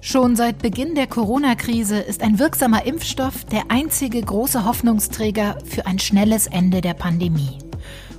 Schon 0.00 0.36
seit 0.36 0.62
Beginn 0.62 0.94
der 0.94 1.08
Corona-Krise 1.08 1.98
ist 1.98 2.22
ein 2.22 2.38
wirksamer 2.38 2.86
Impfstoff 2.86 3.44
der 3.44 3.64
einzige 3.70 4.22
große 4.22 4.64
Hoffnungsträger 4.64 5.58
für 5.64 5.84
ein 5.86 5.98
schnelles 5.98 6.46
Ende 6.46 6.80
der 6.80 6.94
Pandemie. 6.94 7.58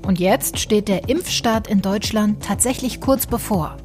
Und 0.05 0.19
jetzt 0.19 0.59
steht 0.59 0.89
der 0.89 1.09
Impfstart 1.09 1.67
in 1.67 1.81
Deutschland 1.81 2.43
tatsächlich 2.43 3.01
kurz 3.01 3.25
bevor. 3.25 3.77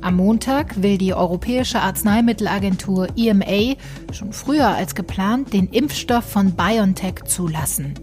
Am 0.00 0.16
Montag 0.16 0.82
will 0.82 0.98
die 0.98 1.14
Europäische 1.14 1.80
Arzneimittelagentur 1.80 3.08
EMA 3.16 3.74
schon 4.12 4.32
früher 4.32 4.68
als 4.68 4.94
geplant 4.94 5.52
den 5.52 5.68
Impfstoff 5.68 6.24
von 6.24 6.52
BioNTech 6.52 7.24
zulassen. 7.26 7.94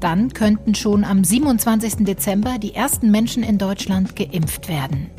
Dann 0.00 0.32
könnten 0.32 0.74
schon 0.74 1.04
am 1.04 1.24
27. 1.24 2.04
Dezember 2.04 2.58
die 2.58 2.74
ersten 2.74 3.10
Menschen 3.10 3.42
in 3.42 3.58
Deutschland 3.58 4.14
geimpft 4.14 4.68
werden. 4.68 5.10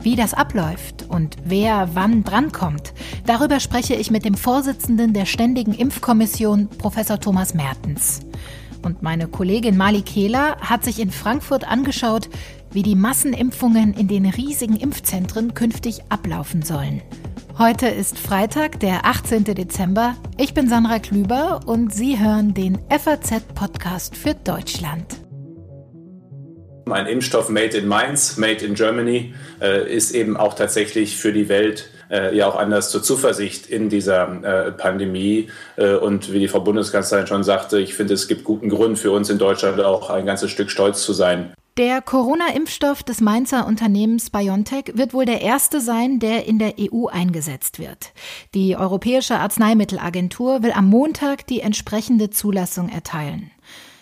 Wie 0.00 0.16
das 0.16 0.34
abläuft 0.34 1.04
und 1.08 1.36
wer 1.44 1.90
wann 1.94 2.22
drankommt, 2.24 2.94
darüber 3.26 3.60
spreche 3.60 3.94
ich 3.94 4.10
mit 4.10 4.24
dem 4.24 4.34
Vorsitzenden 4.34 5.12
der 5.12 5.26
Ständigen 5.26 5.74
Impfkommission, 5.74 6.68
Professor 6.68 7.18
Thomas 7.18 7.54
Mertens. 7.54 8.20
Und 8.82 9.02
meine 9.02 9.26
Kollegin 9.26 9.76
Mali 9.76 10.02
Kehler 10.02 10.56
hat 10.60 10.84
sich 10.84 11.00
in 11.00 11.10
Frankfurt 11.10 11.66
angeschaut, 11.66 12.28
wie 12.70 12.84
die 12.84 12.94
Massenimpfungen 12.94 13.94
in 13.94 14.06
den 14.06 14.26
riesigen 14.26 14.76
Impfzentren 14.76 15.54
künftig 15.54 16.02
ablaufen 16.08 16.62
sollen. 16.62 17.02
Heute 17.58 17.86
ist 17.86 18.18
Freitag, 18.18 18.80
der 18.80 19.06
18. 19.06 19.44
Dezember. 19.44 20.14
Ich 20.36 20.52
bin 20.52 20.68
Sandra 20.68 20.98
Klüber 20.98 21.60
und 21.64 21.90
Sie 21.94 22.20
hören 22.20 22.52
den 22.52 22.78
FAZ-Podcast 22.90 24.14
für 24.14 24.34
Deutschland. 24.34 25.06
Ein 26.84 27.06
Impfstoff 27.06 27.48
made 27.48 27.74
in 27.74 27.88
Mainz, 27.88 28.36
made 28.36 28.62
in 28.62 28.74
Germany, 28.74 29.32
äh, 29.62 29.90
ist 29.90 30.10
eben 30.10 30.36
auch 30.36 30.52
tatsächlich 30.52 31.16
für 31.16 31.32
die 31.32 31.48
Welt 31.48 31.88
äh, 32.10 32.36
ja 32.36 32.46
auch 32.46 32.56
anders 32.56 32.90
zur 32.90 33.02
Zuversicht 33.02 33.68
in 33.68 33.88
dieser 33.88 34.66
äh, 34.66 34.72
Pandemie. 34.72 35.48
Und 36.02 36.34
wie 36.34 36.40
die 36.40 36.48
Frau 36.48 36.60
Bundeskanzlerin 36.60 37.26
schon 37.26 37.42
sagte, 37.42 37.80
ich 37.80 37.94
finde, 37.94 38.12
es 38.12 38.28
gibt 38.28 38.44
guten 38.44 38.68
Grund 38.68 38.98
für 38.98 39.12
uns 39.12 39.30
in 39.30 39.38
Deutschland 39.38 39.80
auch 39.80 40.10
ein 40.10 40.26
ganzes 40.26 40.50
Stück 40.50 40.70
stolz 40.70 41.02
zu 41.02 41.14
sein. 41.14 41.54
Der 41.78 42.00
Corona-Impfstoff 42.00 43.02
des 43.02 43.20
Mainzer 43.20 43.66
Unternehmens 43.66 44.30
BioNTech 44.30 44.92
wird 44.94 45.12
wohl 45.12 45.26
der 45.26 45.42
erste 45.42 45.82
sein, 45.82 46.18
der 46.18 46.46
in 46.46 46.58
der 46.58 46.76
EU 46.80 47.08
eingesetzt 47.08 47.78
wird. 47.78 48.14
Die 48.54 48.76
Europäische 48.76 49.36
Arzneimittelagentur 49.36 50.62
will 50.62 50.72
am 50.72 50.88
Montag 50.88 51.46
die 51.46 51.60
entsprechende 51.60 52.30
Zulassung 52.30 52.88
erteilen. 52.88 53.50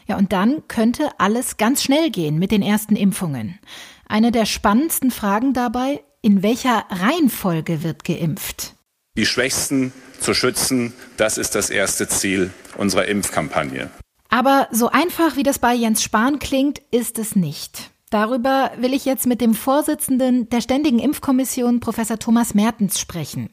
Ja, 0.06 0.16
und 0.16 0.32
dann 0.32 0.62
könnte 0.68 1.08
alles 1.18 1.56
ganz 1.56 1.82
schnell 1.82 2.10
gehen 2.10 2.38
mit 2.38 2.52
den 2.52 2.62
ersten 2.62 2.94
Impfungen. 2.94 3.58
Eine 4.06 4.30
der 4.30 4.46
spannendsten 4.46 5.10
Fragen 5.10 5.52
dabei, 5.52 6.04
in 6.22 6.44
welcher 6.44 6.84
Reihenfolge 6.90 7.82
wird 7.82 8.04
geimpft? 8.04 8.74
Die 9.16 9.26
Schwächsten 9.26 9.92
zu 10.20 10.32
schützen, 10.32 10.92
das 11.16 11.38
ist 11.38 11.56
das 11.56 11.70
erste 11.70 12.06
Ziel 12.06 12.52
unserer 12.76 13.06
Impfkampagne. 13.06 13.90
Aber 14.34 14.66
so 14.72 14.88
einfach, 14.88 15.36
wie 15.36 15.44
das 15.44 15.60
bei 15.60 15.74
Jens 15.74 16.02
Spahn 16.02 16.40
klingt, 16.40 16.82
ist 16.90 17.20
es 17.20 17.36
nicht. 17.36 17.92
Darüber 18.10 18.72
will 18.78 18.92
ich 18.92 19.04
jetzt 19.04 19.28
mit 19.28 19.40
dem 19.40 19.54
Vorsitzenden 19.54 20.48
der 20.48 20.60
Ständigen 20.60 20.98
Impfkommission, 20.98 21.78
Professor 21.78 22.18
Thomas 22.18 22.52
Mertens, 22.52 22.98
sprechen. 22.98 23.48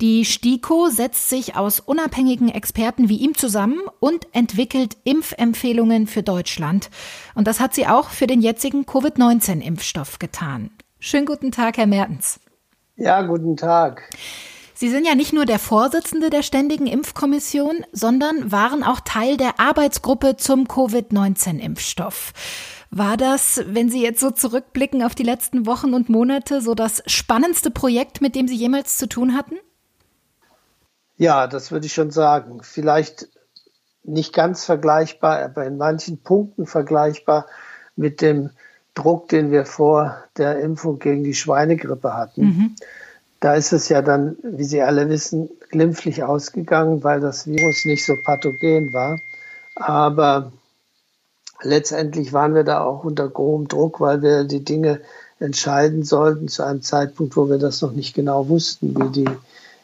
Die 0.00 0.24
STIKO 0.24 0.88
setzt 0.88 1.28
sich 1.28 1.54
aus 1.54 1.78
unabhängigen 1.78 2.48
Experten 2.48 3.08
wie 3.08 3.18
ihm 3.18 3.36
zusammen 3.36 3.78
und 4.00 4.26
entwickelt 4.32 4.96
Impfempfehlungen 5.04 6.08
für 6.08 6.24
Deutschland. 6.24 6.90
Und 7.36 7.46
das 7.46 7.60
hat 7.60 7.72
sie 7.72 7.86
auch 7.86 8.10
für 8.10 8.26
den 8.26 8.40
jetzigen 8.40 8.86
Covid-19-Impfstoff 8.86 10.18
getan. 10.18 10.70
Schönen 10.98 11.26
guten 11.26 11.52
Tag, 11.52 11.76
Herr 11.76 11.86
Mertens. 11.86 12.40
Ja, 12.96 13.22
guten 13.22 13.56
Tag. 13.56 14.10
Sie 14.80 14.90
sind 14.90 15.04
ja 15.04 15.16
nicht 15.16 15.32
nur 15.32 15.44
der 15.44 15.58
Vorsitzende 15.58 16.30
der 16.30 16.44
Ständigen 16.44 16.86
Impfkommission, 16.86 17.84
sondern 17.90 18.52
waren 18.52 18.84
auch 18.84 19.00
Teil 19.00 19.36
der 19.36 19.58
Arbeitsgruppe 19.58 20.36
zum 20.36 20.68
Covid-19-Impfstoff. 20.68 22.32
War 22.92 23.16
das, 23.16 23.60
wenn 23.66 23.90
Sie 23.90 24.00
jetzt 24.00 24.20
so 24.20 24.30
zurückblicken 24.30 25.02
auf 25.02 25.16
die 25.16 25.24
letzten 25.24 25.66
Wochen 25.66 25.94
und 25.94 26.08
Monate, 26.08 26.60
so 26.60 26.76
das 26.76 27.02
spannendste 27.06 27.72
Projekt, 27.72 28.20
mit 28.20 28.36
dem 28.36 28.46
Sie 28.46 28.54
jemals 28.54 28.98
zu 28.98 29.08
tun 29.08 29.36
hatten? 29.36 29.56
Ja, 31.16 31.48
das 31.48 31.72
würde 31.72 31.86
ich 31.86 31.92
schon 31.92 32.12
sagen. 32.12 32.60
Vielleicht 32.62 33.28
nicht 34.04 34.32
ganz 34.32 34.64
vergleichbar, 34.64 35.42
aber 35.42 35.66
in 35.66 35.76
manchen 35.76 36.22
Punkten 36.22 36.66
vergleichbar 36.66 37.46
mit 37.96 38.20
dem 38.20 38.50
Druck, 38.94 39.28
den 39.28 39.50
wir 39.50 39.66
vor 39.66 40.22
der 40.36 40.60
Impfung 40.60 41.00
gegen 41.00 41.24
die 41.24 41.34
Schweinegrippe 41.34 42.14
hatten. 42.14 42.42
Mhm. 42.42 42.76
Da 43.40 43.54
ist 43.54 43.72
es 43.72 43.88
ja 43.88 44.02
dann, 44.02 44.36
wie 44.42 44.64
Sie 44.64 44.82
alle 44.82 45.08
wissen, 45.08 45.48
glimpflich 45.70 46.24
ausgegangen, 46.24 47.04
weil 47.04 47.20
das 47.20 47.46
Virus 47.46 47.84
nicht 47.84 48.04
so 48.04 48.14
pathogen 48.24 48.92
war. 48.92 49.20
Aber 49.76 50.52
letztendlich 51.62 52.32
waren 52.32 52.54
wir 52.54 52.64
da 52.64 52.80
auch 52.80 53.04
unter 53.04 53.28
großem 53.28 53.68
Druck, 53.68 54.00
weil 54.00 54.22
wir 54.22 54.44
die 54.44 54.64
Dinge 54.64 55.00
entscheiden 55.38 56.02
sollten 56.02 56.48
zu 56.48 56.64
einem 56.64 56.82
Zeitpunkt, 56.82 57.36
wo 57.36 57.48
wir 57.48 57.58
das 57.58 57.80
noch 57.80 57.92
nicht 57.92 58.14
genau 58.14 58.48
wussten, 58.48 58.96
wie 58.96 59.10
die 59.10 59.28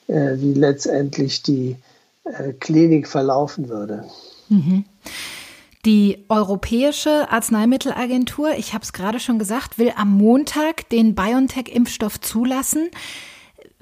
äh, 0.06 0.38
wie 0.38 0.52
letztendlich 0.52 1.42
die 1.42 1.76
äh, 2.24 2.52
Klinik 2.52 3.08
verlaufen 3.08 3.68
würde. 3.68 4.04
Mhm. 4.48 4.84
Die 5.86 6.24
Europäische 6.28 7.30
Arzneimittelagentur, 7.30 8.52
ich 8.56 8.72
habe 8.72 8.84
es 8.84 8.92
gerade 8.92 9.20
schon 9.20 9.38
gesagt, 9.38 9.78
will 9.78 9.92
am 9.96 10.16
Montag 10.16 10.88
den 10.88 11.14
BioNTech-Impfstoff 11.14 12.20
zulassen. 12.20 12.90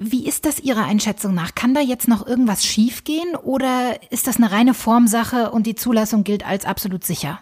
Wie 0.04 0.26
ist 0.26 0.44
das 0.46 0.58
Ihrer 0.58 0.84
Einschätzung 0.84 1.32
nach? 1.32 1.54
Kann 1.54 1.74
da 1.74 1.80
jetzt 1.80 2.08
noch 2.08 2.26
irgendwas 2.26 2.64
schiefgehen 2.64 3.36
oder 3.36 3.96
ist 4.10 4.26
das 4.26 4.36
eine 4.36 4.50
reine 4.50 4.74
Formsache 4.74 5.50
und 5.52 5.64
die 5.64 5.76
Zulassung 5.76 6.24
gilt 6.24 6.44
als 6.44 6.64
absolut 6.64 7.04
sicher? 7.04 7.38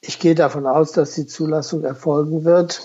Ich 0.00 0.20
gehe 0.20 0.36
davon 0.36 0.66
aus, 0.66 0.92
dass 0.92 1.14
die 1.14 1.26
Zulassung 1.26 1.82
erfolgen 1.82 2.44
wird. 2.44 2.82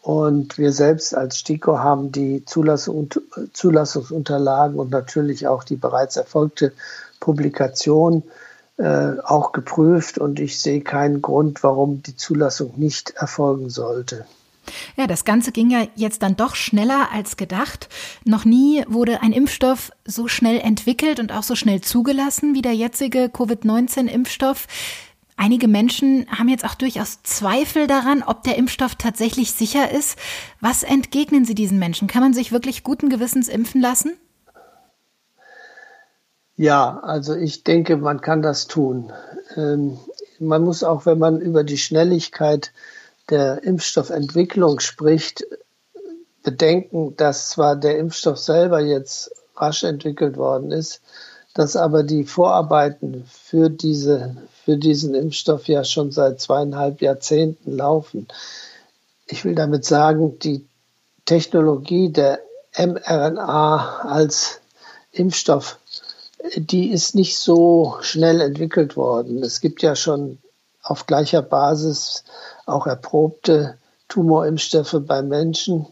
Und 0.00 0.56
wir 0.56 0.72
selbst 0.72 1.14
als 1.14 1.40
STIKO 1.40 1.78
haben 1.78 2.10
die 2.10 2.44
Zulassung, 2.46 3.10
Zulassungsunterlagen 3.52 4.78
und 4.78 4.90
natürlich 4.90 5.46
auch 5.46 5.64
die 5.64 5.76
bereits 5.76 6.16
erfolgte 6.16 6.72
Publikation 7.20 8.22
äh, 8.78 9.18
auch 9.24 9.52
geprüft. 9.52 10.16
Und 10.16 10.40
ich 10.40 10.58
sehe 10.58 10.80
keinen 10.80 11.20
Grund, 11.20 11.62
warum 11.62 12.02
die 12.02 12.16
Zulassung 12.16 12.72
nicht 12.76 13.10
erfolgen 13.10 13.68
sollte. 13.68 14.24
Ja, 14.96 15.06
das 15.06 15.24
Ganze 15.24 15.52
ging 15.52 15.70
ja 15.70 15.86
jetzt 15.94 16.22
dann 16.22 16.36
doch 16.36 16.54
schneller 16.54 17.08
als 17.12 17.36
gedacht. 17.36 17.88
Noch 18.24 18.44
nie 18.44 18.84
wurde 18.88 19.22
ein 19.22 19.32
Impfstoff 19.32 19.90
so 20.04 20.28
schnell 20.28 20.60
entwickelt 20.60 21.20
und 21.20 21.32
auch 21.32 21.42
so 21.42 21.54
schnell 21.54 21.80
zugelassen 21.80 22.54
wie 22.54 22.62
der 22.62 22.74
jetzige 22.74 23.28
Covid-19-Impfstoff. 23.28 24.66
Einige 25.36 25.68
Menschen 25.68 26.26
haben 26.36 26.48
jetzt 26.48 26.64
auch 26.64 26.74
durchaus 26.74 27.22
Zweifel 27.22 27.86
daran, 27.86 28.24
ob 28.26 28.42
der 28.42 28.56
Impfstoff 28.56 28.96
tatsächlich 28.96 29.52
sicher 29.52 29.90
ist. 29.90 30.18
Was 30.60 30.82
entgegnen 30.82 31.44
Sie 31.44 31.54
diesen 31.54 31.78
Menschen? 31.78 32.08
Kann 32.08 32.22
man 32.22 32.34
sich 32.34 32.50
wirklich 32.50 32.82
guten 32.82 33.08
Gewissens 33.08 33.46
impfen 33.46 33.80
lassen? 33.80 34.16
Ja, 36.56 36.98
also 36.98 37.36
ich 37.36 37.62
denke, 37.62 37.96
man 37.98 38.20
kann 38.20 38.42
das 38.42 38.66
tun. 38.66 39.12
Ähm, 39.54 39.96
man 40.40 40.64
muss 40.64 40.82
auch, 40.82 41.06
wenn 41.06 41.20
man 41.20 41.40
über 41.40 41.62
die 41.62 41.78
Schnelligkeit 41.78 42.72
der 43.30 43.62
Impfstoffentwicklung 43.62 44.80
spricht, 44.80 45.44
bedenken, 46.42 47.16
dass 47.16 47.50
zwar 47.50 47.76
der 47.76 47.98
Impfstoff 47.98 48.38
selber 48.38 48.80
jetzt 48.80 49.30
rasch 49.56 49.84
entwickelt 49.84 50.36
worden 50.36 50.70
ist, 50.70 51.00
dass 51.54 51.76
aber 51.76 52.04
die 52.04 52.24
Vorarbeiten 52.24 53.24
für, 53.28 53.68
diese, 53.68 54.36
für 54.64 54.76
diesen 54.76 55.14
Impfstoff 55.14 55.66
ja 55.66 55.84
schon 55.84 56.12
seit 56.12 56.40
zweieinhalb 56.40 57.02
Jahrzehnten 57.02 57.76
laufen. 57.76 58.28
Ich 59.26 59.44
will 59.44 59.54
damit 59.54 59.84
sagen, 59.84 60.38
die 60.38 60.64
Technologie 61.24 62.10
der 62.10 62.40
mRNA 62.78 64.02
als 64.02 64.60
Impfstoff, 65.10 65.78
die 66.56 66.90
ist 66.90 67.14
nicht 67.14 67.36
so 67.36 67.96
schnell 68.00 68.40
entwickelt 68.40 68.96
worden. 68.96 69.42
Es 69.42 69.60
gibt 69.60 69.82
ja 69.82 69.96
schon 69.96 70.38
auf 70.88 71.06
gleicher 71.06 71.42
Basis 71.42 72.24
auch 72.66 72.86
erprobte 72.86 73.76
Tumorimpfstoffe 74.08 74.96
bei 75.06 75.22
Menschen. 75.22 75.86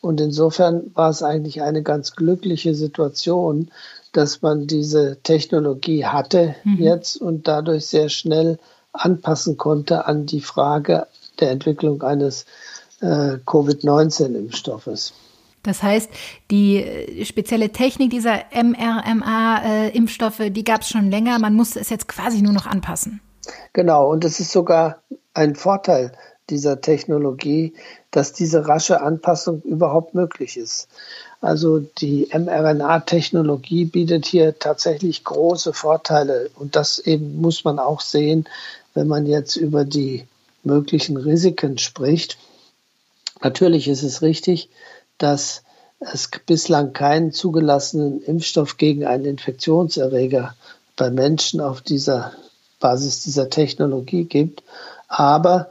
Und 0.00 0.20
insofern 0.20 0.90
war 0.94 1.10
es 1.10 1.22
eigentlich 1.22 1.62
eine 1.62 1.82
ganz 1.82 2.16
glückliche 2.16 2.74
Situation, 2.74 3.70
dass 4.12 4.40
man 4.40 4.66
diese 4.66 5.18
Technologie 5.22 6.06
hatte 6.06 6.54
mhm. 6.64 6.82
jetzt 6.82 7.20
und 7.20 7.46
dadurch 7.48 7.86
sehr 7.86 8.08
schnell 8.08 8.58
anpassen 8.92 9.58
konnte 9.58 10.06
an 10.06 10.24
die 10.24 10.40
Frage 10.40 11.06
der 11.40 11.50
Entwicklung 11.50 12.02
eines 12.02 12.46
äh, 13.00 13.36
Covid-19-Impfstoffes. 13.44 15.12
Das 15.62 15.82
heißt, 15.82 16.08
die 16.50 16.76
äh, 16.76 17.24
spezielle 17.24 17.70
Technik 17.70 18.10
dieser 18.10 18.44
mRNA-Impfstoffe, 18.54 20.42
die 20.48 20.64
gab 20.64 20.82
es 20.82 20.88
schon 20.88 21.10
länger. 21.10 21.38
Man 21.38 21.54
musste 21.54 21.80
es 21.80 21.90
jetzt 21.90 22.08
quasi 22.08 22.40
nur 22.40 22.52
noch 22.52 22.66
anpassen. 22.66 23.20
Genau, 23.72 24.10
und 24.10 24.24
es 24.24 24.40
ist 24.40 24.52
sogar 24.52 25.02
ein 25.34 25.54
Vorteil, 25.54 26.12
dieser 26.50 26.80
Technologie, 26.80 27.74
dass 28.10 28.32
diese 28.32 28.68
rasche 28.68 29.00
Anpassung 29.00 29.62
überhaupt 29.62 30.14
möglich 30.14 30.56
ist. 30.56 30.88
Also 31.40 31.80
die 31.80 32.28
mRNA-Technologie 32.32 33.84
bietet 33.84 34.26
hier 34.26 34.58
tatsächlich 34.58 35.24
große 35.24 35.72
Vorteile 35.72 36.50
und 36.54 36.76
das 36.76 36.98
eben 36.98 37.40
muss 37.40 37.64
man 37.64 37.78
auch 37.78 38.00
sehen, 38.00 38.48
wenn 38.94 39.08
man 39.08 39.26
jetzt 39.26 39.56
über 39.56 39.84
die 39.84 40.26
möglichen 40.62 41.16
Risiken 41.16 41.78
spricht. 41.78 42.38
Natürlich 43.42 43.88
ist 43.88 44.02
es 44.02 44.22
richtig, 44.22 44.70
dass 45.18 45.62
es 46.00 46.30
bislang 46.46 46.92
keinen 46.92 47.32
zugelassenen 47.32 48.22
Impfstoff 48.22 48.76
gegen 48.76 49.04
einen 49.04 49.24
Infektionserreger 49.24 50.54
bei 50.96 51.10
Menschen 51.10 51.60
auf 51.60 51.80
dieser 51.82 52.32
Basis 52.80 53.20
dieser 53.20 53.50
Technologie 53.50 54.24
gibt. 54.24 54.62
Aber 55.08 55.68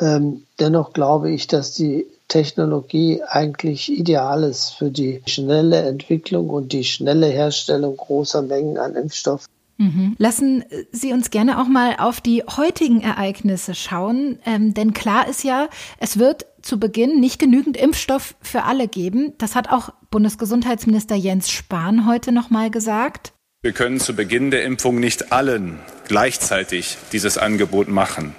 ähm, 0.00 0.44
dennoch 0.58 0.92
glaube 0.92 1.30
ich, 1.30 1.46
dass 1.46 1.74
die 1.74 2.06
Technologie 2.28 3.22
eigentlich 3.26 3.90
ideal 3.90 4.44
ist 4.44 4.70
für 4.70 4.90
die 4.90 5.22
schnelle 5.26 5.82
Entwicklung 5.82 6.48
und 6.48 6.72
die 6.72 6.84
schnelle 6.84 7.26
Herstellung 7.26 7.96
großer 7.96 8.42
Mengen 8.42 8.78
an 8.78 8.94
Impfstoff. 8.94 9.46
Mhm. 9.78 10.14
Lassen 10.18 10.64
Sie 10.92 11.12
uns 11.12 11.30
gerne 11.30 11.60
auch 11.60 11.66
mal 11.66 11.96
auf 11.98 12.20
die 12.20 12.44
heutigen 12.44 13.00
Ereignisse 13.00 13.74
schauen, 13.74 14.38
ähm, 14.44 14.74
denn 14.74 14.92
klar 14.92 15.26
ist 15.26 15.42
ja, 15.42 15.68
es 15.98 16.18
wird 16.18 16.46
zu 16.62 16.78
Beginn 16.78 17.18
nicht 17.18 17.38
genügend 17.38 17.76
Impfstoff 17.76 18.36
für 18.42 18.64
alle 18.64 18.88
geben. 18.88 19.32
Das 19.38 19.54
hat 19.54 19.70
auch 19.72 19.90
Bundesgesundheitsminister 20.10 21.16
Jens 21.16 21.50
Spahn 21.50 22.06
heute 22.06 22.30
noch 22.30 22.50
mal 22.50 22.70
gesagt. 22.70 23.32
Wir 23.62 23.72
können 23.72 24.00
zu 24.00 24.16
Beginn 24.16 24.50
der 24.50 24.64
Impfung 24.64 25.00
nicht 25.00 25.32
allen 25.32 25.80
gleichzeitig 26.08 26.96
dieses 27.12 27.36
Angebot 27.36 27.88
machen. 27.88 28.34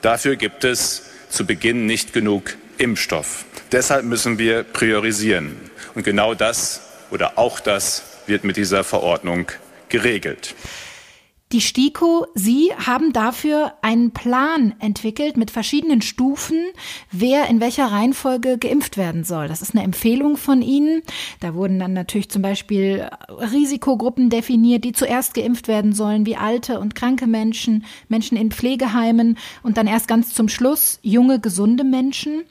Dafür 0.00 0.36
gibt 0.36 0.62
es 0.62 1.10
zu 1.28 1.44
Beginn 1.44 1.86
nicht 1.86 2.12
genug 2.12 2.54
Impfstoff. 2.78 3.46
Deshalb 3.72 4.04
müssen 4.04 4.38
wir 4.38 4.62
priorisieren. 4.62 5.56
Und 5.96 6.04
genau 6.04 6.34
das 6.34 6.82
oder 7.10 7.36
auch 7.36 7.58
das 7.58 8.04
wird 8.28 8.44
mit 8.44 8.56
dieser 8.56 8.84
Verordnung 8.84 9.46
geregelt. 9.88 10.54
Die 11.52 11.60
STIKO, 11.60 12.28
Sie 12.36 12.70
haben 12.76 13.12
dafür 13.12 13.72
einen 13.82 14.12
Plan 14.12 14.72
entwickelt 14.78 15.36
mit 15.36 15.50
verschiedenen 15.50 16.00
Stufen, 16.00 16.56
wer 17.10 17.48
in 17.48 17.60
welcher 17.60 17.86
Reihenfolge 17.86 18.56
geimpft 18.56 18.96
werden 18.96 19.24
soll. 19.24 19.48
Das 19.48 19.60
ist 19.60 19.74
eine 19.74 19.82
Empfehlung 19.82 20.36
von 20.36 20.62
Ihnen. 20.62 21.02
Da 21.40 21.54
wurden 21.54 21.80
dann 21.80 21.92
natürlich 21.92 22.28
zum 22.28 22.42
Beispiel 22.42 23.10
Risikogruppen 23.28 24.30
definiert, 24.30 24.84
die 24.84 24.92
zuerst 24.92 25.34
geimpft 25.34 25.66
werden 25.66 25.92
sollen, 25.92 26.24
wie 26.24 26.36
alte 26.36 26.78
und 26.78 26.94
kranke 26.94 27.26
Menschen, 27.26 27.84
Menschen 28.08 28.36
in 28.36 28.52
Pflegeheimen 28.52 29.36
und 29.64 29.76
dann 29.76 29.88
erst 29.88 30.06
ganz 30.06 30.32
zum 30.32 30.48
Schluss 30.48 31.00
junge, 31.02 31.40
gesunde 31.40 31.82
Menschen. 31.82 32.44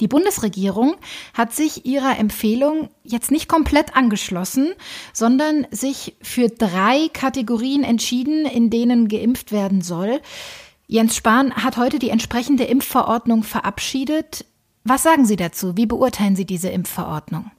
Die 0.00 0.08
Bundesregierung 0.08 0.96
hat 1.34 1.52
sich 1.52 1.86
ihrer 1.86 2.18
Empfehlung 2.18 2.90
jetzt 3.02 3.30
nicht 3.30 3.48
komplett 3.48 3.96
angeschlossen, 3.96 4.74
sondern 5.12 5.66
sich 5.70 6.16
für 6.20 6.48
drei 6.48 7.08
Kategorien 7.12 7.82
entschieden, 7.82 8.44
in 8.44 8.68
denen 8.68 9.08
geimpft 9.08 9.52
werden 9.52 9.80
soll. 9.80 10.20
Jens 10.86 11.16
Spahn 11.16 11.54
hat 11.54 11.78
heute 11.78 11.98
die 11.98 12.10
entsprechende 12.10 12.64
Impfverordnung 12.64 13.42
verabschiedet. 13.42 14.44
Was 14.84 15.02
sagen 15.02 15.24
Sie 15.24 15.36
dazu? 15.36 15.76
Wie 15.76 15.86
beurteilen 15.86 16.36
Sie 16.36 16.44
diese 16.44 16.68
Impfverordnung? 16.68 17.50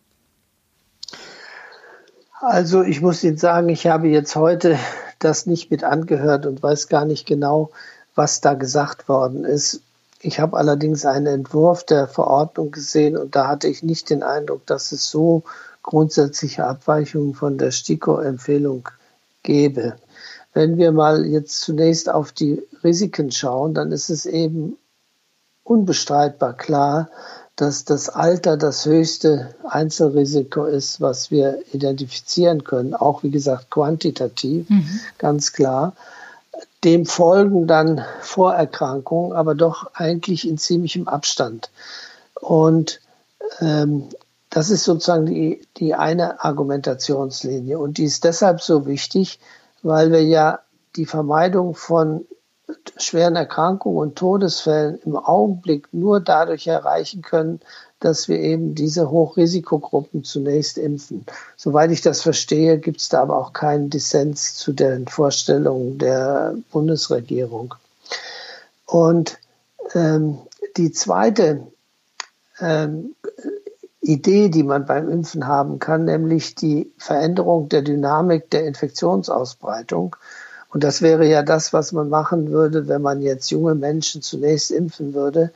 Also 2.40 2.84
ich 2.84 3.02
muss 3.02 3.24
Ihnen 3.24 3.38
sagen, 3.38 3.68
ich 3.70 3.88
habe 3.88 4.08
jetzt 4.08 4.36
heute 4.36 4.78
das 5.20 5.48
nicht 5.48 5.72
mit 5.72 5.84
angehört 5.84 6.46
und 6.46 6.62
weiß 6.62 6.88
gar 6.88 7.06
nicht 7.06 7.26
genau, 7.26 7.72
was 8.16 8.42
da 8.42 8.54
gesagt 8.54 9.10
worden 9.10 9.44
ist. 9.44 9.82
Ich 10.22 10.40
habe 10.40 10.58
allerdings 10.58 11.06
einen 11.06 11.28
Entwurf 11.28 11.84
der 11.84 12.08
Verordnung 12.08 12.72
gesehen 12.72 13.18
und 13.18 13.36
da 13.36 13.48
hatte 13.48 13.68
ich 13.68 13.84
nicht 13.84 14.10
den 14.10 14.24
Eindruck, 14.24 14.66
dass 14.66 14.92
es 14.92 15.10
so 15.10 15.44
grundsätzliche 15.84 16.66
Abweichungen 16.66 17.34
von 17.34 17.58
der 17.58 17.72
STIKO-Empfehlung 17.72 18.90
gäbe. 19.44 19.96
Wenn 20.54 20.78
wir 20.78 20.92
mal 20.92 21.26
jetzt 21.26 21.62
zunächst 21.62 22.10
auf 22.10 22.32
die 22.32 22.62
Risiken 22.84 23.32
schauen, 23.32 23.74
dann 23.74 23.92
ist 23.92 24.10
es 24.10 24.26
eben 24.26 24.78
unbestreitbar 25.64 26.54
klar, 26.54 27.10
dass 27.56 27.86
das 27.86 28.10
Alter 28.10 28.56
das 28.56 28.86
höchste 28.86 29.56
Einzelrisiko 29.68 30.66
ist, 30.66 31.02
was 31.02 31.32
wir 31.32 31.60
identifizieren 31.74 32.64
können, 32.64 32.94
auch 32.94 33.24
wie 33.24 33.32
gesagt 33.32 33.72
quantitativ, 33.72 34.70
mhm. 34.70 35.00
ganz 35.18 35.54
klar. 35.54 35.94
Dem 36.84 37.06
folgen 37.06 37.68
dann 37.68 38.04
Vorerkrankungen, 38.22 39.34
aber 39.34 39.56
doch 39.56 39.92
eigentlich 39.94 40.48
in 40.48 40.58
ziemlichem 40.58 41.08
Abstand. 41.08 41.72
Und 42.40 43.02
ähm, 43.60 44.10
das 44.50 44.70
ist 44.70 44.84
sozusagen 44.84 45.26
die, 45.26 45.62
die 45.78 45.94
eine 45.96 46.44
Argumentationslinie. 46.44 47.78
Und 47.78 47.98
die 47.98 48.06
ist 48.06 48.24
deshalb 48.24 48.62
so 48.62 48.86
wichtig, 48.86 49.40
weil 49.84 50.12
wir 50.12 50.24
ja 50.24 50.60
die 50.96 51.06
Vermeidung 51.06 51.76
von 51.76 52.26
schweren 52.98 53.36
Erkrankungen 53.36 53.98
und 53.98 54.16
Todesfällen 54.18 55.00
im 55.06 55.16
Augenblick 55.16 55.88
nur 55.94 56.20
dadurch 56.20 56.68
erreichen 56.68 57.22
können, 57.22 57.62
dass 58.00 58.28
wir 58.28 58.40
eben 58.40 58.76
diese 58.76 59.10
Hochrisikogruppen 59.10 60.24
zunächst 60.24 60.78
impfen. 60.78 61.26
Soweit 61.56 61.92
ich 61.92 62.02
das 62.02 62.22
verstehe, 62.22 62.78
gibt 62.78 63.02
es 63.02 63.10
da 63.10 63.22
aber 63.22 63.38
auch 63.38 63.54
keinen 63.54 63.90
Dissens 63.90 64.56
zu 64.56 64.72
den 64.72 65.08
Vorstellungen 65.08 65.98
der 65.98 66.56
Bundesregierung. 66.72 67.74
Und 68.86 69.40
ähm, 69.96 70.38
die 70.78 70.92
zweite 70.92 71.68
ähm, 72.60 73.16
Idee, 74.02 74.50
die 74.50 74.64
man 74.64 74.86
beim 74.86 75.10
Impfen 75.10 75.48
haben 75.48 75.80
kann, 75.80 76.06
nämlich 76.06 76.56
die 76.56 76.92
Veränderung 76.98 77.68
der 77.68 77.82
Dynamik 77.82 78.50
der 78.52 78.66
Infektionsausbreitung. 78.66 80.16
Und 80.70 80.84
das 80.84 81.02
wäre 81.02 81.26
ja 81.26 81.42
das, 81.42 81.74
was 81.74 81.92
man 81.94 82.10
machen 82.10 82.52
würde, 82.52 82.88
wenn 82.88 83.02
man 83.02 83.22
jetzt 83.22 83.50
junge 83.50 83.74
Menschen 83.74 84.22
zunächst 84.22 84.70
impfen 84.70 85.14
würde 85.14 85.52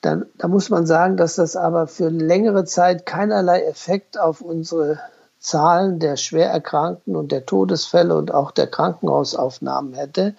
dann, 0.00 0.26
da 0.38 0.48
muss 0.48 0.70
man 0.70 0.86
sagen, 0.86 1.16
dass 1.16 1.36
das 1.36 1.56
aber 1.56 1.86
für 1.86 2.08
längere 2.08 2.64
Zeit 2.64 3.04
keinerlei 3.04 3.62
Effekt 3.62 4.18
auf 4.18 4.40
unsere 4.40 4.98
Zahlen 5.38 5.98
der 5.98 6.16
Schwererkrankten 6.16 7.16
und 7.16 7.32
der 7.32 7.46
Todesfälle 7.46 8.16
und 8.16 8.32
auch 8.32 8.50
der 8.50 8.66
Krankenhausaufnahmen 8.66 9.94
hätte, 9.94 10.34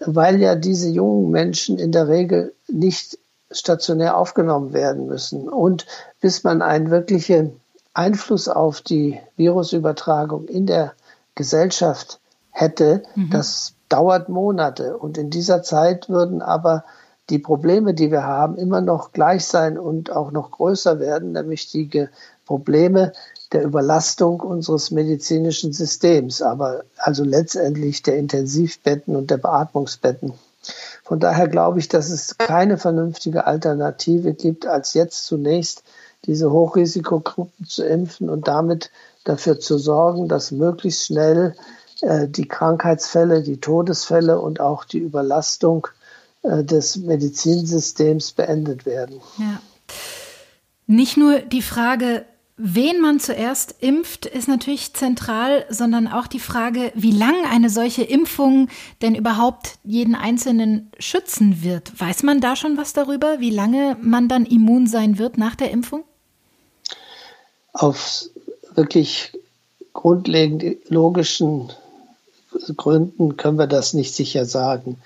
weil 0.00 0.40
ja 0.40 0.54
diese 0.54 0.88
jungen 0.88 1.30
Menschen 1.30 1.78
in 1.78 1.92
der 1.92 2.08
Regel 2.08 2.54
nicht 2.68 3.18
stationär 3.50 4.16
aufgenommen 4.16 4.72
werden 4.72 5.06
müssen. 5.06 5.48
Und 5.48 5.86
bis 6.20 6.44
man 6.44 6.62
einen 6.62 6.90
wirklichen 6.90 7.60
Einfluss 7.92 8.48
auf 8.48 8.80
die 8.80 9.20
Virusübertragung 9.36 10.46
in 10.46 10.66
der 10.66 10.92
Gesellschaft 11.34 12.20
hätte, 12.50 13.02
mhm. 13.14 13.30
das 13.30 13.74
dauert 13.88 14.28
Monate. 14.28 14.96
Und 14.96 15.18
in 15.18 15.30
dieser 15.30 15.62
Zeit 15.62 16.08
würden 16.08 16.42
aber 16.42 16.84
die 17.30 17.38
Probleme, 17.38 17.94
die 17.94 18.10
wir 18.10 18.24
haben, 18.24 18.56
immer 18.56 18.80
noch 18.80 19.12
gleich 19.12 19.44
sein 19.44 19.78
und 19.78 20.10
auch 20.10 20.32
noch 20.32 20.50
größer 20.50 21.00
werden, 21.00 21.32
nämlich 21.32 21.70
die 21.70 22.08
Probleme 22.44 23.12
der 23.52 23.64
Überlastung 23.64 24.40
unseres 24.40 24.90
medizinischen 24.90 25.72
Systems, 25.72 26.42
aber 26.42 26.84
also 26.98 27.24
letztendlich 27.24 28.02
der 28.02 28.16
Intensivbetten 28.16 29.16
und 29.16 29.30
der 29.30 29.38
Beatmungsbetten. 29.38 30.34
Von 31.04 31.20
daher 31.20 31.48
glaube 31.48 31.78
ich, 31.78 31.88
dass 31.88 32.10
es 32.10 32.36
keine 32.38 32.78
vernünftige 32.78 33.46
Alternative 33.46 34.34
gibt, 34.34 34.66
als 34.66 34.94
jetzt 34.94 35.26
zunächst 35.26 35.82
diese 36.26 36.50
Hochrisikogruppen 36.50 37.66
zu 37.66 37.84
impfen 37.84 38.28
und 38.28 38.46
damit 38.46 38.90
dafür 39.24 39.58
zu 39.58 39.78
sorgen, 39.78 40.28
dass 40.28 40.50
möglichst 40.50 41.06
schnell 41.06 41.54
äh, 42.02 42.28
die 42.28 42.46
Krankheitsfälle, 42.46 43.42
die 43.42 43.58
Todesfälle 43.58 44.40
und 44.40 44.60
auch 44.60 44.84
die 44.84 44.98
Überlastung 44.98 45.88
des 46.42 46.96
Medizinsystems 46.96 48.32
beendet 48.32 48.86
werden. 48.86 49.20
Ja. 49.38 49.60
Nicht 50.86 51.16
nur 51.16 51.40
die 51.40 51.62
Frage, 51.62 52.24
wen 52.56 53.00
man 53.00 53.20
zuerst 53.20 53.74
impft, 53.80 54.26
ist 54.26 54.48
natürlich 54.48 54.92
zentral, 54.92 55.64
sondern 55.70 56.08
auch 56.08 56.26
die 56.26 56.40
Frage, 56.40 56.92
wie 56.94 57.12
lange 57.12 57.48
eine 57.48 57.70
solche 57.70 58.02
Impfung 58.02 58.68
denn 59.02 59.14
überhaupt 59.14 59.78
jeden 59.84 60.14
Einzelnen 60.14 60.90
schützen 60.98 61.62
wird. 61.62 61.98
Weiß 61.98 62.22
man 62.22 62.40
da 62.40 62.56
schon 62.56 62.76
was 62.76 62.92
darüber, 62.92 63.40
wie 63.40 63.50
lange 63.50 63.96
man 64.00 64.28
dann 64.28 64.46
immun 64.46 64.86
sein 64.86 65.18
wird 65.18 65.38
nach 65.38 65.54
der 65.54 65.70
Impfung? 65.70 66.04
Auf 67.72 68.24
wirklich 68.74 69.32
grundlegend 69.92 70.90
logischen 70.90 71.70
Gründen 72.76 73.36
können 73.36 73.58
wir 73.58 73.66
das 73.66 73.94
nicht 73.94 74.14
sicher 74.14 74.44
sagen. 74.44 74.98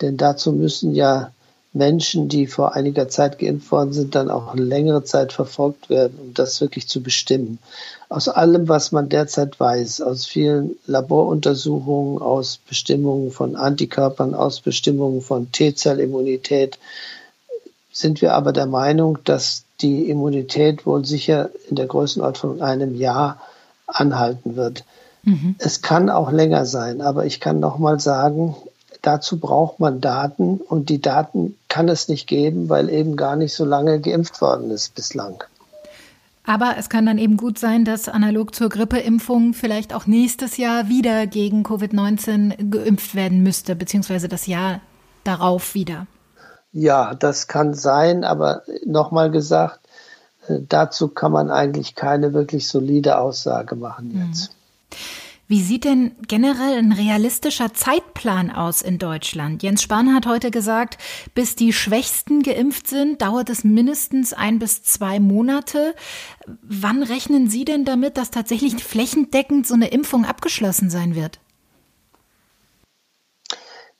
Denn 0.00 0.16
dazu 0.16 0.52
müssen 0.52 0.94
ja 0.94 1.32
Menschen, 1.72 2.28
die 2.28 2.46
vor 2.48 2.74
einiger 2.74 3.08
Zeit 3.08 3.38
geimpft 3.38 3.70
worden 3.70 3.92
sind, 3.92 4.14
dann 4.16 4.30
auch 4.30 4.56
längere 4.56 5.04
Zeit 5.04 5.32
verfolgt 5.32 5.88
werden, 5.88 6.18
um 6.20 6.34
das 6.34 6.60
wirklich 6.60 6.88
zu 6.88 7.00
bestimmen. 7.00 7.58
Aus 8.08 8.28
allem, 8.28 8.68
was 8.68 8.90
man 8.90 9.08
derzeit 9.08 9.60
weiß, 9.60 10.00
aus 10.00 10.26
vielen 10.26 10.76
Laboruntersuchungen, 10.86 12.20
aus 12.20 12.56
Bestimmungen 12.56 13.30
von 13.30 13.54
Antikörpern, 13.54 14.34
aus 14.34 14.60
Bestimmungen 14.60 15.20
von 15.20 15.52
T-Zellimmunität, 15.52 16.78
sind 17.92 18.20
wir 18.20 18.34
aber 18.34 18.52
der 18.52 18.66
Meinung, 18.66 19.18
dass 19.24 19.64
die 19.80 20.10
Immunität 20.10 20.86
wohl 20.86 21.04
sicher 21.04 21.50
in 21.68 21.76
der 21.76 21.86
Größenordnung 21.86 22.56
von 22.56 22.62
einem 22.62 22.96
Jahr 22.96 23.40
anhalten 23.86 24.56
wird. 24.56 24.84
Mhm. 25.22 25.54
Es 25.58 25.82
kann 25.82 26.10
auch 26.10 26.32
länger 26.32 26.66
sein, 26.66 27.00
aber 27.00 27.26
ich 27.26 27.40
kann 27.40 27.60
noch 27.60 27.78
mal 27.78 28.00
sagen, 28.00 28.56
dazu 29.02 29.38
braucht 29.38 29.80
man 29.80 30.00
Daten 30.00 30.58
und 30.58 30.88
die 30.88 31.00
Daten 31.00 31.56
kann 31.68 31.88
es 31.88 32.08
nicht 32.08 32.26
geben, 32.26 32.68
weil 32.68 32.88
eben 32.88 33.16
gar 33.16 33.36
nicht 33.36 33.54
so 33.54 33.64
lange 33.64 34.00
geimpft 34.00 34.40
worden 34.40 34.70
ist 34.70 34.94
bislang. 34.94 35.42
Aber 36.44 36.76
es 36.78 36.88
kann 36.88 37.06
dann 37.06 37.18
eben 37.18 37.36
gut 37.36 37.58
sein, 37.58 37.84
dass 37.84 38.08
analog 38.08 38.54
zur 38.54 38.70
Grippeimpfung 38.70 39.54
vielleicht 39.54 39.94
auch 39.94 40.06
nächstes 40.06 40.56
Jahr 40.56 40.88
wieder 40.88 41.26
gegen 41.26 41.62
Covid-19 41.62 42.70
geimpft 42.70 43.14
werden 43.14 43.42
müsste, 43.42 43.76
beziehungsweise 43.76 44.28
das 44.28 44.46
Jahr 44.46 44.80
darauf 45.22 45.74
wieder. 45.74 46.06
Ja, 46.72 47.14
das 47.14 47.46
kann 47.46 47.74
sein, 47.74 48.24
aber 48.24 48.62
nochmal 48.84 49.30
gesagt, 49.30 49.80
äh, 50.48 50.58
dazu 50.68 51.08
kann 51.08 51.32
man 51.32 51.50
eigentlich 51.50 51.94
keine 51.94 52.32
wirklich 52.32 52.68
solide 52.68 53.18
Aussage 53.18 53.76
machen 53.76 54.26
jetzt. 54.26 54.50
Mhm. 54.50 54.96
Wie 55.50 55.62
sieht 55.62 55.84
denn 55.84 56.14
generell 56.28 56.78
ein 56.78 56.92
realistischer 56.92 57.74
Zeitplan 57.74 58.52
aus 58.52 58.82
in 58.82 58.98
Deutschland? 58.98 59.64
Jens 59.64 59.82
Spahn 59.82 60.14
hat 60.14 60.24
heute 60.24 60.52
gesagt, 60.52 60.96
bis 61.34 61.56
die 61.56 61.72
Schwächsten 61.72 62.44
geimpft 62.44 62.86
sind, 62.86 63.20
dauert 63.20 63.50
es 63.50 63.64
mindestens 63.64 64.32
ein 64.32 64.60
bis 64.60 64.84
zwei 64.84 65.18
Monate. 65.18 65.96
Wann 66.62 67.02
rechnen 67.02 67.50
Sie 67.50 67.64
denn 67.64 67.84
damit, 67.84 68.16
dass 68.16 68.30
tatsächlich 68.30 68.76
flächendeckend 68.76 69.66
so 69.66 69.74
eine 69.74 69.88
Impfung 69.88 70.24
abgeschlossen 70.24 70.88
sein 70.88 71.16
wird? 71.16 71.40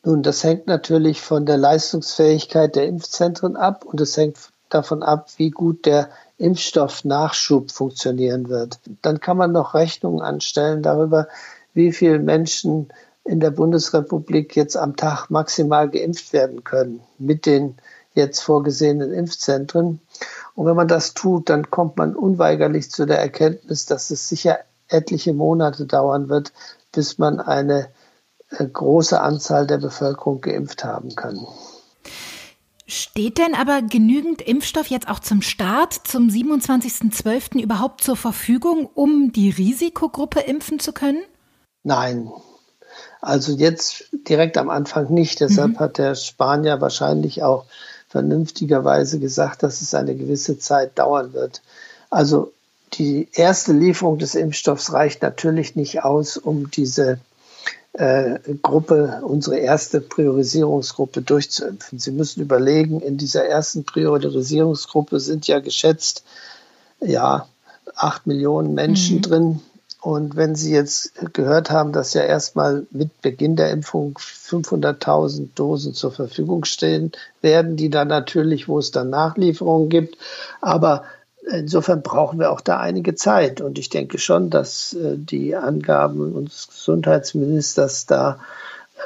Nun, 0.04 0.22
das 0.22 0.44
hängt 0.44 0.68
natürlich 0.68 1.20
von 1.20 1.46
der 1.46 1.56
Leistungsfähigkeit 1.56 2.76
der 2.76 2.86
Impfzentren 2.86 3.56
ab 3.56 3.84
und 3.84 4.00
es 4.00 4.16
hängt 4.16 4.38
davon 4.68 5.02
ab, 5.02 5.30
wie 5.36 5.50
gut 5.50 5.84
der 5.84 6.10
Impfstoffnachschub 6.40 7.70
funktionieren 7.70 8.48
wird. 8.48 8.80
Dann 9.02 9.20
kann 9.20 9.36
man 9.36 9.52
noch 9.52 9.74
Rechnungen 9.74 10.22
anstellen 10.22 10.82
darüber, 10.82 11.28
wie 11.74 11.92
viele 11.92 12.18
Menschen 12.18 12.88
in 13.24 13.40
der 13.40 13.50
Bundesrepublik 13.50 14.56
jetzt 14.56 14.76
am 14.76 14.96
Tag 14.96 15.30
maximal 15.30 15.88
geimpft 15.88 16.32
werden 16.32 16.64
können 16.64 17.00
mit 17.18 17.46
den 17.46 17.76
jetzt 18.14 18.40
vorgesehenen 18.40 19.12
Impfzentren. 19.12 20.00
Und 20.54 20.66
wenn 20.66 20.76
man 20.76 20.88
das 20.88 21.14
tut, 21.14 21.48
dann 21.50 21.70
kommt 21.70 21.96
man 21.96 22.16
unweigerlich 22.16 22.90
zu 22.90 23.06
der 23.06 23.18
Erkenntnis, 23.18 23.86
dass 23.86 24.10
es 24.10 24.28
sicher 24.28 24.58
etliche 24.88 25.34
Monate 25.34 25.86
dauern 25.86 26.28
wird, 26.28 26.52
bis 26.92 27.18
man 27.18 27.38
eine 27.38 27.88
äh, 28.50 28.64
große 28.66 29.20
Anzahl 29.20 29.66
der 29.66 29.78
Bevölkerung 29.78 30.40
geimpft 30.40 30.84
haben 30.84 31.14
kann. 31.14 31.46
Steht 32.90 33.38
denn 33.38 33.54
aber 33.54 33.82
genügend 33.82 34.42
Impfstoff 34.42 34.88
jetzt 34.88 35.08
auch 35.08 35.20
zum 35.20 35.42
Start, 35.42 35.94
zum 36.08 36.26
27.12. 36.26 37.62
überhaupt 37.62 38.02
zur 38.02 38.16
Verfügung, 38.16 38.90
um 38.94 39.30
die 39.30 39.48
Risikogruppe 39.48 40.40
impfen 40.40 40.80
zu 40.80 40.92
können? 40.92 41.22
Nein. 41.84 42.32
Also 43.20 43.52
jetzt 43.52 44.06
direkt 44.12 44.58
am 44.58 44.68
Anfang 44.70 45.08
nicht. 45.14 45.38
Deshalb 45.38 45.74
mhm. 45.74 45.78
hat 45.78 45.98
der 45.98 46.16
Spanier 46.16 46.80
wahrscheinlich 46.80 47.44
auch 47.44 47.64
vernünftigerweise 48.08 49.20
gesagt, 49.20 49.62
dass 49.62 49.82
es 49.82 49.94
eine 49.94 50.16
gewisse 50.16 50.58
Zeit 50.58 50.98
dauern 50.98 51.32
wird. 51.32 51.62
Also 52.10 52.52
die 52.94 53.28
erste 53.32 53.72
Lieferung 53.72 54.18
des 54.18 54.34
Impfstoffs 54.34 54.92
reicht 54.92 55.22
natürlich 55.22 55.76
nicht 55.76 56.02
aus, 56.02 56.36
um 56.36 56.72
diese 56.72 57.20
äh, 57.92 58.38
Gruppe, 58.62 59.20
unsere 59.24 59.58
erste 59.58 60.00
Priorisierungsgruppe 60.00 61.22
durchzuimpfen. 61.22 61.98
Sie 61.98 62.12
müssen 62.12 62.40
überlegen, 62.40 63.00
in 63.00 63.16
dieser 63.16 63.44
ersten 63.44 63.84
Priorisierungsgruppe 63.84 65.20
sind 65.20 65.46
ja 65.46 65.60
geschätzt, 65.60 66.24
ja, 67.00 67.48
acht 67.94 68.26
Millionen 68.26 68.74
Menschen 68.74 69.16
mhm. 69.16 69.22
drin. 69.22 69.60
Und 70.02 70.34
wenn 70.34 70.54
Sie 70.54 70.72
jetzt 70.72 71.12
gehört 71.34 71.70
haben, 71.70 71.92
dass 71.92 72.14
ja 72.14 72.22
erstmal 72.22 72.86
mit 72.90 73.20
Beginn 73.20 73.56
der 73.56 73.70
Impfung 73.70 74.18
500.000 74.18 75.48
Dosen 75.54 75.92
zur 75.92 76.10
Verfügung 76.10 76.64
stehen 76.64 77.12
werden, 77.42 77.76
die 77.76 77.90
dann 77.90 78.08
natürlich, 78.08 78.66
wo 78.66 78.78
es 78.78 78.92
dann 78.92 79.10
Nachlieferungen 79.10 79.90
gibt, 79.90 80.16
aber 80.62 81.04
Insofern 81.48 82.02
brauchen 82.02 82.38
wir 82.38 82.50
auch 82.50 82.60
da 82.60 82.78
einige 82.78 83.14
Zeit. 83.14 83.60
Und 83.60 83.78
ich 83.78 83.88
denke 83.88 84.18
schon, 84.18 84.50
dass 84.50 84.92
äh, 84.94 85.16
die 85.16 85.56
Angaben 85.56 86.32
unseres 86.32 86.68
Gesundheitsministers 86.68 88.06
da 88.06 88.38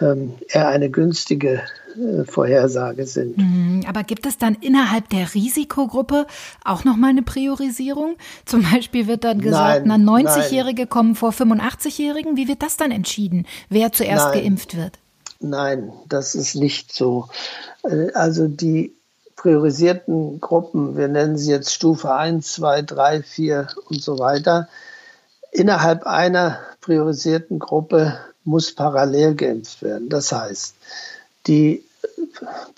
ähm, 0.01 0.35
eher 0.49 0.69
eine 0.69 0.91
günstige 0.91 1.63
äh, 1.97 2.25
Vorhersage 2.25 3.07
sind. 3.07 3.39
Mhm, 3.39 3.85
aber 3.87 4.03
gibt 4.03 4.27
es 4.27 4.39
dann 4.39 4.57
innerhalb 4.61 5.09
der 5.11 5.33
Risikogruppe 5.35 6.27
auch 6.65 6.85
nochmal 6.85 7.11
eine 7.11 7.23
Priorisierung? 7.23 8.17
Zum 8.45 8.63
Beispiel 8.63 9.07
wird 9.07 9.25
dann 9.25 9.41
gesagt, 9.41 9.87
nein, 9.87 10.03
na 10.05 10.13
90-Jährige 10.13 10.87
kommen 10.87 11.15
vor 11.15 11.31
85-Jährigen. 11.31 12.37
Wie 12.37 12.49
wird 12.49 12.63
das 12.63 12.77
dann 12.77 12.91
entschieden, 12.91 13.47
wer 13.69 13.93
zuerst 13.93 14.27
nein, 14.27 14.43
geimpft 14.43 14.77
wird? 14.77 14.99
Nein, 15.41 15.93
das 16.09 16.35
ist 16.35 16.57
nicht 16.57 16.93
so. 16.93 17.29
Äh, 17.85 18.13
also 18.13 18.49
die 18.49 18.93
priorisierten 19.45 20.41
Gruppen, 20.41 20.97
wir 20.97 21.09
nennen 21.09 21.37
sie 21.37 21.51
jetzt 21.51 21.75
Stufe 21.75 22.15
1, 22.15 22.51
2, 22.51 22.81
3, 22.81 23.23
4 23.23 23.69
und 23.91 24.03
so 24.03 24.19
weiter, 24.19 24.71
innerhalb 25.53 26.07
einer 26.07 26.61
priorisierten 26.81 27.59
Gruppe 27.59 28.19
muss 28.45 28.75
parallel 28.75 29.35
geimpft 29.35 29.83
werden. 29.83 30.09
Das 30.09 30.33
heißt, 30.33 30.77
die 31.47 31.85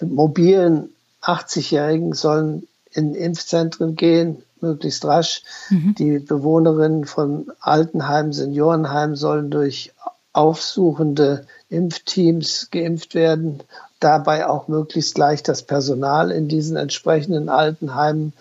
mobilen 0.00 0.88
80-Jährigen 1.22 2.14
sollen 2.14 2.66
in 2.90 3.14
Impfzentren 3.14 3.94
gehen, 3.94 4.42
möglichst 4.60 5.04
rasch. 5.04 5.44
Mhm. 5.70 5.94
Die 5.96 6.18
Bewohnerinnen 6.18 7.04
von 7.04 7.46
Altenheimen, 7.60 8.32
Seniorenheimen 8.32 9.14
sollen 9.14 9.52
durch 9.52 9.92
aufsuchende 10.32 11.46
Impfteams 11.68 12.70
geimpft 12.72 13.14
werden 13.14 13.62
dabei 14.00 14.46
auch 14.46 14.68
möglichst 14.68 15.14
gleich 15.14 15.42
das 15.42 15.62
Personal 15.62 16.30
in 16.30 16.48
diesen 16.48 16.76
entsprechenden 16.76 17.48
Altenheimen 17.48 18.32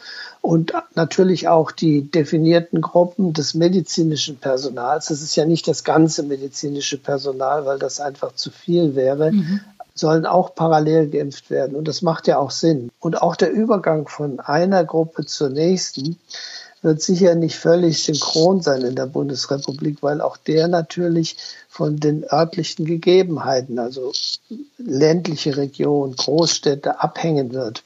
und 0.41 0.73
natürlich 0.95 1.47
auch 1.47 1.71
die 1.71 2.09
definierten 2.09 2.81
Gruppen 2.81 3.33
des 3.33 3.53
medizinischen 3.53 4.37
Personals. 4.37 5.07
Das 5.07 5.21
ist 5.21 5.35
ja 5.35 5.45
nicht 5.45 5.67
das 5.67 5.83
ganze 5.83 6.23
medizinische 6.23 6.97
Personal, 6.97 7.65
weil 7.65 7.79
das 7.79 7.99
einfach 7.99 8.35
zu 8.35 8.51
viel 8.51 8.95
wäre. 8.95 9.31
Mhm. 9.31 9.61
sollen 9.97 10.25
auch 10.25 10.55
parallel 10.55 11.09
geimpft 11.09 11.49
werden. 11.49 11.73
Und 11.73 11.87
das 11.87 12.01
macht 12.01 12.27
ja 12.27 12.37
auch 12.37 12.51
Sinn. 12.51 12.91
Und 12.99 13.21
auch 13.21 13.37
der 13.37 13.49
Übergang 13.49 14.09
von 14.09 14.41
einer 14.41 14.83
Gruppe 14.83 15.25
zur 15.25 15.49
nächsten 15.49 16.19
wird 16.85 17.01
sicher 17.01 17.33
nicht 17.33 17.55
völlig 17.55 18.03
synchron 18.03 18.61
sein 18.61 18.83
in 18.83 18.95
der 18.95 19.07
Bundesrepublik, 19.07 20.03
weil 20.03 20.21
auch 20.21 20.37
der 20.37 20.67
natürlich 20.67 21.35
von 21.67 21.99
den 21.99 22.23
örtlichen 22.31 22.85
Gegebenheiten, 22.85 23.79
also 23.79 24.11
ländliche 24.77 25.57
Region, 25.57 26.15
Großstädte 26.15 27.01
abhängen 27.01 27.53
wird. 27.53 27.83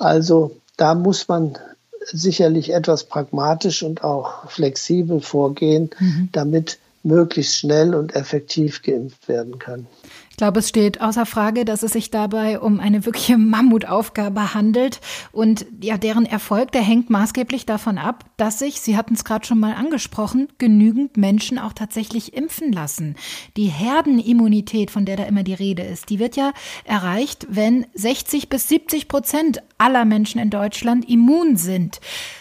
Also 0.00 0.56
da 0.76 0.96
muss 0.96 1.28
man 1.28 1.56
sicherlich 2.00 2.72
etwas 2.72 3.04
pragmatisch 3.04 3.84
und 3.84 4.02
auch 4.02 4.50
flexibel 4.50 5.20
vorgehen, 5.20 5.90
mhm. 6.00 6.28
damit 6.32 6.78
möglichst 7.04 7.56
schnell 7.56 7.94
und 7.94 8.16
effektiv 8.16 8.82
geimpft 8.82 9.28
werden 9.28 9.60
kann. 9.60 9.86
Ich 10.34 10.36
glaube, 10.36 10.58
es 10.58 10.68
steht 10.68 11.00
außer 11.00 11.26
Frage, 11.26 11.64
dass 11.64 11.84
es 11.84 11.92
sich 11.92 12.10
dabei 12.10 12.58
um 12.58 12.80
eine 12.80 13.06
wirkliche 13.06 13.38
Mammutaufgabe 13.38 14.52
handelt. 14.52 15.00
Und 15.30 15.64
ja, 15.80 15.96
deren 15.96 16.26
Erfolg, 16.26 16.72
der 16.72 16.82
hängt 16.82 17.08
maßgeblich 17.08 17.66
davon 17.66 17.98
ab, 17.98 18.24
dass 18.36 18.58
sich, 18.58 18.80
Sie 18.80 18.96
hatten 18.96 19.14
es 19.14 19.24
gerade 19.24 19.46
schon 19.46 19.60
mal 19.60 19.74
angesprochen, 19.74 20.48
genügend 20.58 21.16
Menschen 21.16 21.60
auch 21.60 21.72
tatsächlich 21.72 22.34
impfen 22.34 22.72
lassen. 22.72 23.14
Die 23.56 23.66
Herdenimmunität, 23.66 24.90
von 24.90 25.04
der 25.04 25.18
da 25.18 25.22
immer 25.22 25.44
die 25.44 25.54
Rede 25.54 25.84
ist, 25.84 26.10
die 26.10 26.18
wird 26.18 26.34
ja 26.34 26.52
erreicht, 26.82 27.46
wenn 27.48 27.86
60 27.94 28.48
bis 28.48 28.66
70 28.66 29.06
Prozent 29.06 29.62
aller 29.78 30.04
Menschen 30.04 30.40
in 30.40 30.50
Deutschland 30.50 31.08
immun 31.08 31.56
sind. 31.56 32.00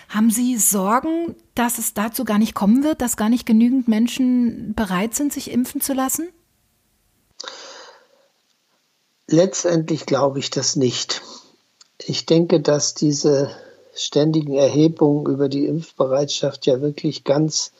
Haben 0.09 0.31
Sie 0.31 0.57
Sorgen, 0.57 1.35
dass 1.53 1.77
es 1.77 1.93
dazu 1.93 2.25
gar 2.25 2.39
nicht 2.39 2.55
kommen 2.55 2.83
wird, 2.83 3.03
dass 3.03 3.17
gar 3.17 3.29
nicht 3.29 3.45
genügend 3.45 3.87
Menschen 3.87 4.73
bereit 4.73 5.13
sind, 5.13 5.31
sich 5.31 5.51
impfen 5.51 5.79
zu 5.79 5.93
lassen? 5.93 6.23
Letztendlich 9.27 10.05
glaube 10.05 10.39
ich 10.39 10.49
das 10.49 10.75
nicht. 10.75 11.21
Ich 11.99 12.25
denke, 12.25 12.59
dass 12.59 12.93
diese 12.93 13.49
ständigen 13.95 14.53
Erhebungen 14.53 15.25
über 15.27 15.49
die 15.49 15.65
Impfbereitschaft 15.65 16.65
ja 16.65 16.81
wirklich 16.81 17.23
ganz 17.23 17.71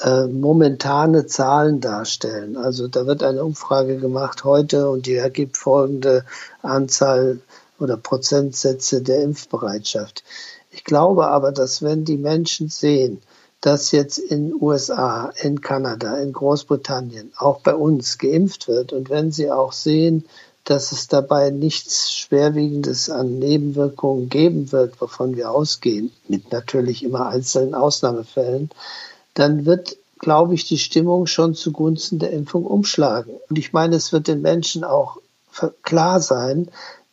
äh, 0.00 0.26
momentane 0.26 1.26
Zahlen 1.26 1.80
darstellen. 1.80 2.56
Also 2.56 2.88
da 2.88 3.06
wird 3.06 3.22
eine 3.22 3.44
Umfrage 3.44 3.98
gemacht 3.98 4.44
heute 4.44 4.88
und 4.88 5.06
die 5.06 5.16
ergibt 5.16 5.56
folgende 5.56 6.24
Anzahl 6.62 7.40
oder 7.78 7.96
Prozentsätze 7.96 9.02
der 9.02 9.22
Impfbereitschaft. 9.22 10.22
Ich 10.70 10.84
glaube 10.84 11.26
aber, 11.26 11.52
dass 11.52 11.82
wenn 11.82 12.04
die 12.04 12.18
Menschen 12.18 12.68
sehen, 12.68 13.20
dass 13.60 13.92
jetzt 13.92 14.18
in 14.18 14.54
USA, 14.54 15.32
in 15.42 15.60
Kanada, 15.60 16.16
in 16.16 16.32
Großbritannien, 16.32 17.32
auch 17.36 17.60
bei 17.60 17.74
uns 17.74 18.18
geimpft 18.18 18.68
wird 18.68 18.92
und 18.92 19.10
wenn 19.10 19.32
sie 19.32 19.50
auch 19.50 19.72
sehen, 19.72 20.24
dass 20.64 20.92
es 20.92 21.08
dabei 21.08 21.50
nichts 21.50 22.12
Schwerwiegendes 22.12 23.10
an 23.10 23.38
Nebenwirkungen 23.38 24.28
geben 24.28 24.72
wird, 24.72 25.00
wovon 25.00 25.36
wir 25.36 25.50
ausgehen, 25.50 26.12
mit 26.28 26.52
natürlich 26.52 27.02
immer 27.02 27.26
einzelnen 27.28 27.74
Ausnahmefällen, 27.74 28.70
dann 29.34 29.64
wird, 29.64 29.96
glaube 30.18 30.54
ich, 30.54 30.66
die 30.66 30.78
Stimmung 30.78 31.26
schon 31.26 31.54
zugunsten 31.54 32.18
der 32.18 32.30
Impfung 32.30 32.66
umschlagen. 32.66 33.34
Und 33.48 33.58
ich 33.58 33.72
meine, 33.72 33.96
es 33.96 34.12
wird 34.12 34.28
den 34.28 34.42
Menschen 34.42 34.84
auch 34.84 35.18
klar 35.82 36.20
sein, 36.20 36.68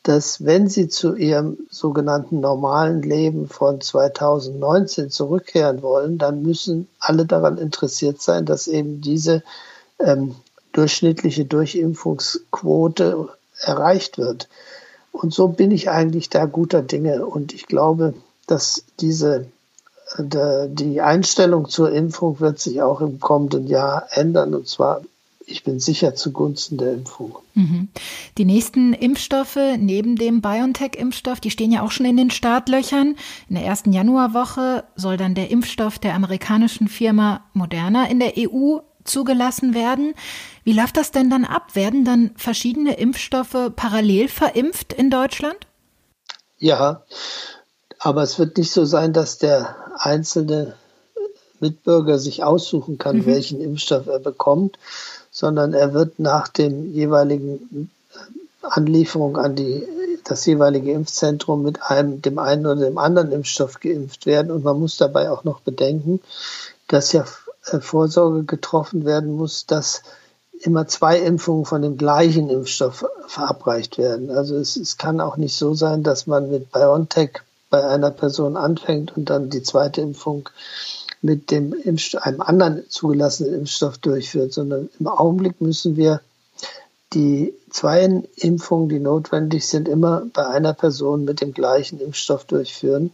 dass 0.07 0.45
wenn 0.45 0.69
sie 0.69 0.87
zu 0.87 1.15
ihrem 1.15 1.57
sogenannten 1.69 2.39
normalen 2.39 3.01
Leben 3.01 3.49
von 3.49 3.81
2019 3.81 5.09
zurückkehren 5.09 5.81
wollen, 5.81 6.17
dann 6.17 6.43
müssen 6.43 6.87
alle 6.99 7.25
daran 7.25 7.57
interessiert 7.57 8.21
sein, 8.21 8.45
dass 8.45 8.67
eben 8.67 9.01
diese 9.01 9.43
ähm, 9.99 10.35
durchschnittliche 10.71 11.43
Durchimpfungsquote 11.43 13.27
erreicht 13.59 14.17
wird. 14.17 14.47
Und 15.11 15.33
so 15.33 15.49
bin 15.49 15.71
ich 15.71 15.89
eigentlich 15.89 16.29
da 16.29 16.45
guter 16.45 16.83
Dinge. 16.83 17.25
Und 17.25 17.53
ich 17.53 17.65
glaube, 17.65 18.13
dass 18.45 18.85
diese 19.01 19.47
äh, 20.17 20.69
die 20.69 21.01
Einstellung 21.01 21.67
zur 21.67 21.91
Impfung 21.91 22.39
wird 22.39 22.59
sich 22.59 22.81
auch 22.81 23.01
im 23.01 23.19
kommenden 23.19 23.67
Jahr 23.67 24.07
ändern. 24.11 24.55
Und 24.55 24.69
zwar 24.69 25.01
ich 25.49 25.63
bin 25.63 25.79
sicher 25.79 26.13
zugunsten 26.13 26.77
der 26.77 26.93
Impfung. 26.93 27.37
Mhm. 27.53 27.87
Die 28.37 28.43
nächsten 28.43 28.93
Impfstoffe 28.93 29.57
neben 29.77 30.17
dem 30.17 30.41
BioNTech-Impfstoff, 30.41 31.39
die 31.39 31.51
stehen 31.51 31.71
ja 31.71 31.83
auch 31.83 31.91
schon 31.91 32.05
in 32.05 32.17
den 32.17 32.29
Startlöchern. 32.29 33.15
In 33.47 33.55
der 33.55 33.63
ersten 33.63 33.93
Januarwoche 33.93 34.83
soll 34.97 35.15
dann 35.15 35.35
der 35.35 35.49
Impfstoff 35.49 35.99
der 35.99 36.15
amerikanischen 36.15 36.89
Firma 36.89 37.45
Moderna 37.53 38.09
in 38.09 38.19
der 38.19 38.33
EU 38.37 38.79
zugelassen 39.05 39.73
werden. 39.73 40.15
Wie 40.65 40.73
läuft 40.73 40.97
das 40.97 41.11
denn 41.11 41.29
dann 41.29 41.45
ab? 41.45 41.75
Werden 41.75 42.03
dann 42.03 42.31
verschiedene 42.35 42.95
Impfstoffe 42.95 43.71
parallel 43.73 44.27
verimpft 44.27 44.91
in 44.91 45.09
Deutschland? 45.09 45.57
Ja, 46.57 47.03
aber 47.99 48.21
es 48.21 48.37
wird 48.37 48.57
nicht 48.57 48.71
so 48.71 48.83
sein, 48.83 49.13
dass 49.13 49.37
der 49.37 49.77
einzelne 49.97 50.75
Mitbürger 51.61 52.19
sich 52.19 52.43
aussuchen 52.43 52.97
kann, 52.97 53.19
mhm. 53.19 53.25
welchen 53.27 53.61
Impfstoff 53.61 54.07
er 54.07 54.19
bekommt, 54.19 54.77
sondern 55.37 55.75
er 55.75 55.93
wird 55.93 56.17
nach 56.17 56.47
dem 56.47 56.91
jeweiligen 56.91 57.91
äh, 58.11 58.65
Anlieferung 58.65 59.37
an 59.37 59.55
die, 59.55 59.87
das 60.23 60.43
jeweilige 60.47 60.91
Impfzentrum 60.91 61.61
mit 61.61 61.83
einem, 61.83 62.23
dem 62.23 62.39
einen 62.39 62.65
oder 62.65 62.85
dem 62.85 62.97
anderen 62.97 63.31
Impfstoff 63.31 63.79
geimpft 63.79 64.25
werden. 64.25 64.51
Und 64.51 64.63
man 64.63 64.79
muss 64.79 64.97
dabei 64.97 65.29
auch 65.29 65.43
noch 65.43 65.59
bedenken, 65.59 66.21
dass 66.87 67.11
ja 67.11 67.23
äh, 67.67 67.79
Vorsorge 67.79 68.45
getroffen 68.45 69.05
werden 69.05 69.35
muss, 69.35 69.67
dass 69.67 70.01
immer 70.61 70.87
zwei 70.87 71.19
Impfungen 71.19 71.65
von 71.65 71.83
dem 71.83 71.97
gleichen 71.99 72.49
Impfstoff 72.49 73.05
verabreicht 73.27 73.99
werden. 73.99 74.31
Also 74.31 74.55
es, 74.55 74.75
es 74.75 74.97
kann 74.97 75.21
auch 75.21 75.37
nicht 75.37 75.55
so 75.55 75.75
sein, 75.75 76.01
dass 76.01 76.25
man 76.25 76.49
mit 76.49 76.71
BioNTech 76.71 77.41
bei 77.69 77.85
einer 77.85 78.09
Person 78.09 78.57
anfängt 78.57 79.15
und 79.15 79.29
dann 79.29 79.51
die 79.51 79.61
zweite 79.61 80.01
Impfung 80.01 80.49
mit 81.21 81.51
dem 81.51 81.73
Impfstoff, 81.73 82.21
einem 82.21 82.41
anderen 82.41 82.89
zugelassenen 82.89 83.53
Impfstoff 83.53 83.97
durchführt, 83.97 84.53
sondern 84.53 84.89
im 84.99 85.07
Augenblick 85.07 85.59
müssen 85.61 85.95
wir 85.95 86.21
die 87.13 87.53
zwei 87.69 88.03
Impfungen, 88.35 88.89
die 88.89 88.99
notwendig 88.99 89.67
sind, 89.67 89.87
immer 89.87 90.23
bei 90.33 90.45
einer 90.45 90.73
Person 90.73 91.25
mit 91.25 91.41
dem 91.41 91.53
gleichen 91.53 91.99
Impfstoff 91.99 92.45
durchführen. 92.45 93.11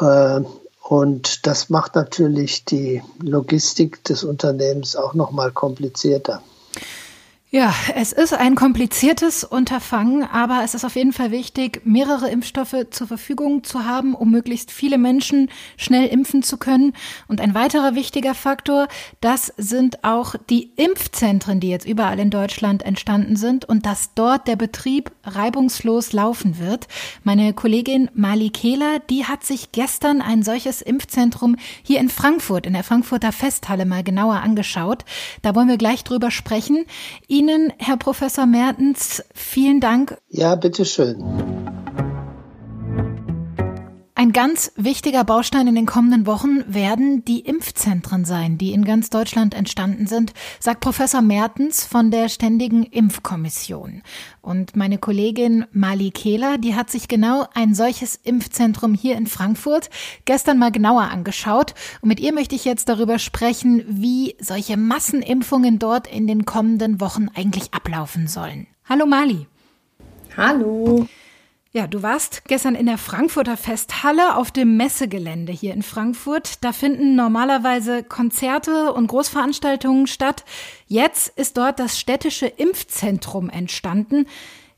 Äh, 0.00 0.40
und 0.82 1.46
das 1.46 1.70
macht 1.70 1.94
natürlich 1.94 2.64
die 2.64 3.02
Logistik 3.22 4.04
des 4.04 4.22
Unternehmens 4.22 4.96
auch 4.96 5.14
noch 5.14 5.30
mal 5.30 5.50
komplizierter. 5.50 6.42
Ja, 7.54 7.72
es 7.94 8.10
ist 8.10 8.34
ein 8.34 8.56
kompliziertes 8.56 9.44
Unterfangen, 9.44 10.24
aber 10.24 10.62
es 10.64 10.74
ist 10.74 10.84
auf 10.84 10.96
jeden 10.96 11.12
Fall 11.12 11.30
wichtig, 11.30 11.82
mehrere 11.84 12.28
Impfstoffe 12.28 12.74
zur 12.90 13.06
Verfügung 13.06 13.62
zu 13.62 13.84
haben, 13.84 14.16
um 14.16 14.32
möglichst 14.32 14.72
viele 14.72 14.98
Menschen 14.98 15.48
schnell 15.76 16.08
impfen 16.08 16.42
zu 16.42 16.56
können. 16.56 16.94
Und 17.28 17.40
ein 17.40 17.54
weiterer 17.54 17.94
wichtiger 17.94 18.34
Faktor, 18.34 18.88
das 19.20 19.52
sind 19.56 20.02
auch 20.02 20.34
die 20.50 20.72
Impfzentren, 20.74 21.60
die 21.60 21.68
jetzt 21.68 21.86
überall 21.86 22.18
in 22.18 22.30
Deutschland 22.30 22.82
entstanden 22.82 23.36
sind 23.36 23.64
und 23.66 23.86
dass 23.86 24.14
dort 24.16 24.48
der 24.48 24.56
Betrieb 24.56 25.12
reibungslos 25.22 26.12
laufen 26.12 26.58
wird. 26.58 26.88
Meine 27.22 27.52
Kollegin 27.52 28.10
Mali 28.14 28.50
Kehler, 28.50 28.98
die 28.98 29.26
hat 29.26 29.44
sich 29.44 29.70
gestern 29.70 30.22
ein 30.22 30.42
solches 30.42 30.82
Impfzentrum 30.82 31.54
hier 31.84 32.00
in 32.00 32.08
Frankfurt, 32.08 32.66
in 32.66 32.72
der 32.72 32.82
Frankfurter 32.82 33.30
Festhalle 33.30 33.86
mal 33.86 34.02
genauer 34.02 34.40
angeschaut. 34.40 35.04
Da 35.42 35.54
wollen 35.54 35.68
wir 35.68 35.78
gleich 35.78 36.02
drüber 36.02 36.32
sprechen. 36.32 36.84
Ihnen 37.28 37.43
Ihnen, 37.48 37.72
Herr 37.78 37.96
Professor 37.96 38.46
Mertens, 38.46 39.22
vielen 39.34 39.80
Dank. 39.80 40.16
Ja, 40.28 40.54
bitteschön. 40.54 41.63
Ein 44.24 44.32
ganz 44.32 44.72
wichtiger 44.74 45.22
Baustein 45.22 45.66
in 45.66 45.74
den 45.74 45.84
kommenden 45.84 46.24
Wochen 46.26 46.64
werden 46.66 47.26
die 47.26 47.40
Impfzentren 47.40 48.24
sein, 48.24 48.56
die 48.56 48.72
in 48.72 48.86
ganz 48.86 49.10
Deutschland 49.10 49.52
entstanden 49.52 50.06
sind, 50.06 50.32
sagt 50.60 50.80
Professor 50.80 51.20
Mertens 51.20 51.84
von 51.84 52.10
der 52.10 52.30
Ständigen 52.30 52.84
Impfkommission. 52.84 54.02
Und 54.40 54.76
meine 54.76 54.96
Kollegin 54.96 55.66
Mali 55.72 56.10
Kehler, 56.10 56.56
die 56.56 56.74
hat 56.74 56.90
sich 56.90 57.06
genau 57.06 57.46
ein 57.52 57.74
solches 57.74 58.16
Impfzentrum 58.16 58.94
hier 58.94 59.18
in 59.18 59.26
Frankfurt 59.26 59.90
gestern 60.24 60.56
mal 60.56 60.72
genauer 60.72 61.02
angeschaut. 61.02 61.74
Und 62.00 62.08
mit 62.08 62.18
ihr 62.18 62.32
möchte 62.32 62.54
ich 62.54 62.64
jetzt 62.64 62.88
darüber 62.88 63.18
sprechen, 63.18 63.84
wie 63.86 64.36
solche 64.40 64.78
Massenimpfungen 64.78 65.78
dort 65.78 66.06
in 66.06 66.26
den 66.26 66.46
kommenden 66.46 66.98
Wochen 66.98 67.28
eigentlich 67.34 67.74
ablaufen 67.74 68.26
sollen. 68.26 68.68
Hallo 68.88 69.04
Mali. 69.04 69.46
Hallo. 70.34 71.06
Ja, 71.76 71.88
du 71.88 72.04
warst 72.04 72.44
gestern 72.44 72.76
in 72.76 72.86
der 72.86 72.98
Frankfurter 72.98 73.56
Festhalle 73.56 74.36
auf 74.36 74.52
dem 74.52 74.76
Messegelände 74.76 75.52
hier 75.52 75.74
in 75.74 75.82
Frankfurt. 75.82 76.62
Da 76.62 76.72
finden 76.72 77.16
normalerweise 77.16 78.04
Konzerte 78.04 78.92
und 78.92 79.08
Großveranstaltungen 79.08 80.06
statt. 80.06 80.44
Jetzt 80.86 81.36
ist 81.36 81.56
dort 81.56 81.80
das 81.80 81.98
städtische 81.98 82.46
Impfzentrum 82.46 83.50
entstanden. 83.50 84.26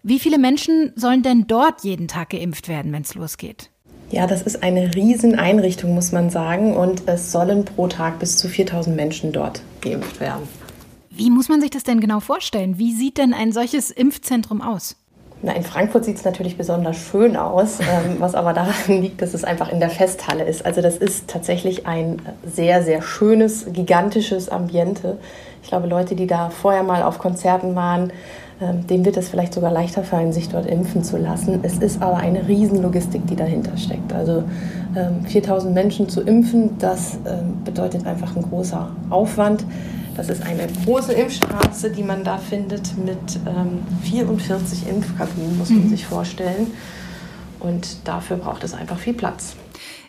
Wie 0.03 0.19
viele 0.19 0.39
Menschen 0.39 0.95
sollen 0.97 1.23
denn 1.23 1.47
dort 1.47 1.85
jeden 1.85 2.09
Tag 2.09 2.31
geimpft 2.31 2.67
werden, 2.67 2.95
wenn 2.95 3.03
es 3.03 3.15
losgeht? 3.15 3.69
Ja, 4.11 4.27
das 4.27 4.41
ist 4.41 4.63
eine 4.63 4.95
Rieseneinrichtung, 4.95 5.95
muss 5.95 6.13
man 6.13 6.31
sagen. 6.31 6.75
Und 6.75 7.03
es 7.05 7.31
sollen 7.31 7.67
pro 7.67 7.89
Tag 7.89 8.21
bis 8.21 8.39
zu 8.39 8.49
4000 8.49 8.97
Menschen 8.97 9.33
dort 9.33 9.61
geimpft 9.83 10.19
werden. 10.19 10.49
Wie 11.11 11.29
muss 11.29 11.51
man 11.51 11.61
sich 11.61 11.71
das 11.71 11.83
denn 11.83 12.01
genau 12.01 12.21
vorstellen? 12.21 12.79
Wie 12.79 12.95
sieht 12.95 13.19
denn 13.19 13.35
ein 13.35 13.53
solches 13.53 13.91
Impfzentrum 13.91 14.63
aus? 14.63 14.97
Na, 15.43 15.53
in 15.53 15.63
Frankfurt 15.63 16.05
sieht 16.05 16.17
es 16.17 16.25
natürlich 16.25 16.57
besonders 16.57 16.97
schön 16.97 17.37
aus, 17.37 17.81
ähm, 17.81 18.17
was 18.19 18.35
aber 18.35 18.53
daran 18.53 19.01
liegt, 19.01 19.21
dass 19.23 19.35
es 19.35 19.45
einfach 19.45 19.71
in 19.71 19.81
der 19.81 19.91
Festhalle 19.91 20.45
ist. 20.45 20.65
Also 20.65 20.81
das 20.81 20.97
ist 20.97 21.29
tatsächlich 21.29 21.87
ein 21.87 22.23
sehr, 22.45 22.83
sehr 22.83 23.03
schönes, 23.03 23.67
gigantisches 23.73 24.49
Ambiente. 24.49 25.19
Ich 25.63 25.69
glaube, 25.69 25.89
Leute, 25.89 26.15
die 26.15 26.27
da 26.27 26.51
vorher 26.51 26.83
mal 26.83 27.03
auf 27.03 27.19
Konzerten 27.19 27.75
waren, 27.75 28.13
ähm, 28.61 28.87
dem 28.87 29.05
wird 29.05 29.19
es 29.19 29.29
vielleicht 29.29 29.53
sogar 29.53 29.71
leichter 29.71 30.03
fallen, 30.03 30.33
sich 30.33 30.49
dort 30.49 30.65
impfen 30.65 31.05
zu 31.05 31.19
lassen. 31.19 31.61
Es 31.63 31.77
ist 31.79 32.01
aber 32.01 32.17
eine 32.17 32.49
Riesenlogistik, 32.49 33.27
die 33.27 33.37
dahinter 33.37 33.77
steckt. 33.77 34.15
Also 34.15 34.45
ähm, 34.97 35.27
4000 35.27 35.75
Menschen 35.75 36.09
zu 36.09 36.23
impfen, 36.23 36.79
das 36.79 37.19
ähm, 37.27 37.63
bedeutet 37.65 38.07
einfach 38.07 38.35
ein 38.35 38.43
großer 38.43 38.89
Aufwand. 39.11 39.67
Das 40.17 40.31
ist 40.31 40.43
eine 40.43 40.67
große 40.85 41.13
Impfstraße, 41.13 41.91
die 41.91 42.03
man 42.03 42.25
da 42.25 42.39
findet 42.39 42.97
mit 42.97 43.19
ähm, 43.47 43.83
44 44.03 44.89
Impfkabinen, 44.89 45.59
muss 45.59 45.69
man 45.69 45.85
mhm. 45.85 45.91
sich 45.91 46.07
vorstellen. 46.07 46.69
Und 47.61 47.99
dafür 48.05 48.39
braucht 48.39 48.65
es 48.65 48.73
einfach 48.73 48.99
viel 48.99 49.15
Platz. 49.15 49.57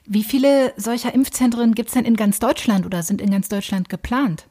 Wie 0.06 0.24
viele 0.24 0.72
solcher 0.78 1.14
Impfzentren 1.14 1.76
gibt 1.76 1.90
es 1.90 1.94
denn 1.94 2.06
in 2.06 2.16
ganz 2.16 2.40
Deutschland 2.40 2.86
oder 2.86 3.04
sind 3.04 3.22
in 3.22 3.32
ganz 3.32 3.50
Deutschland 3.50 3.90
geplant? 3.90 4.46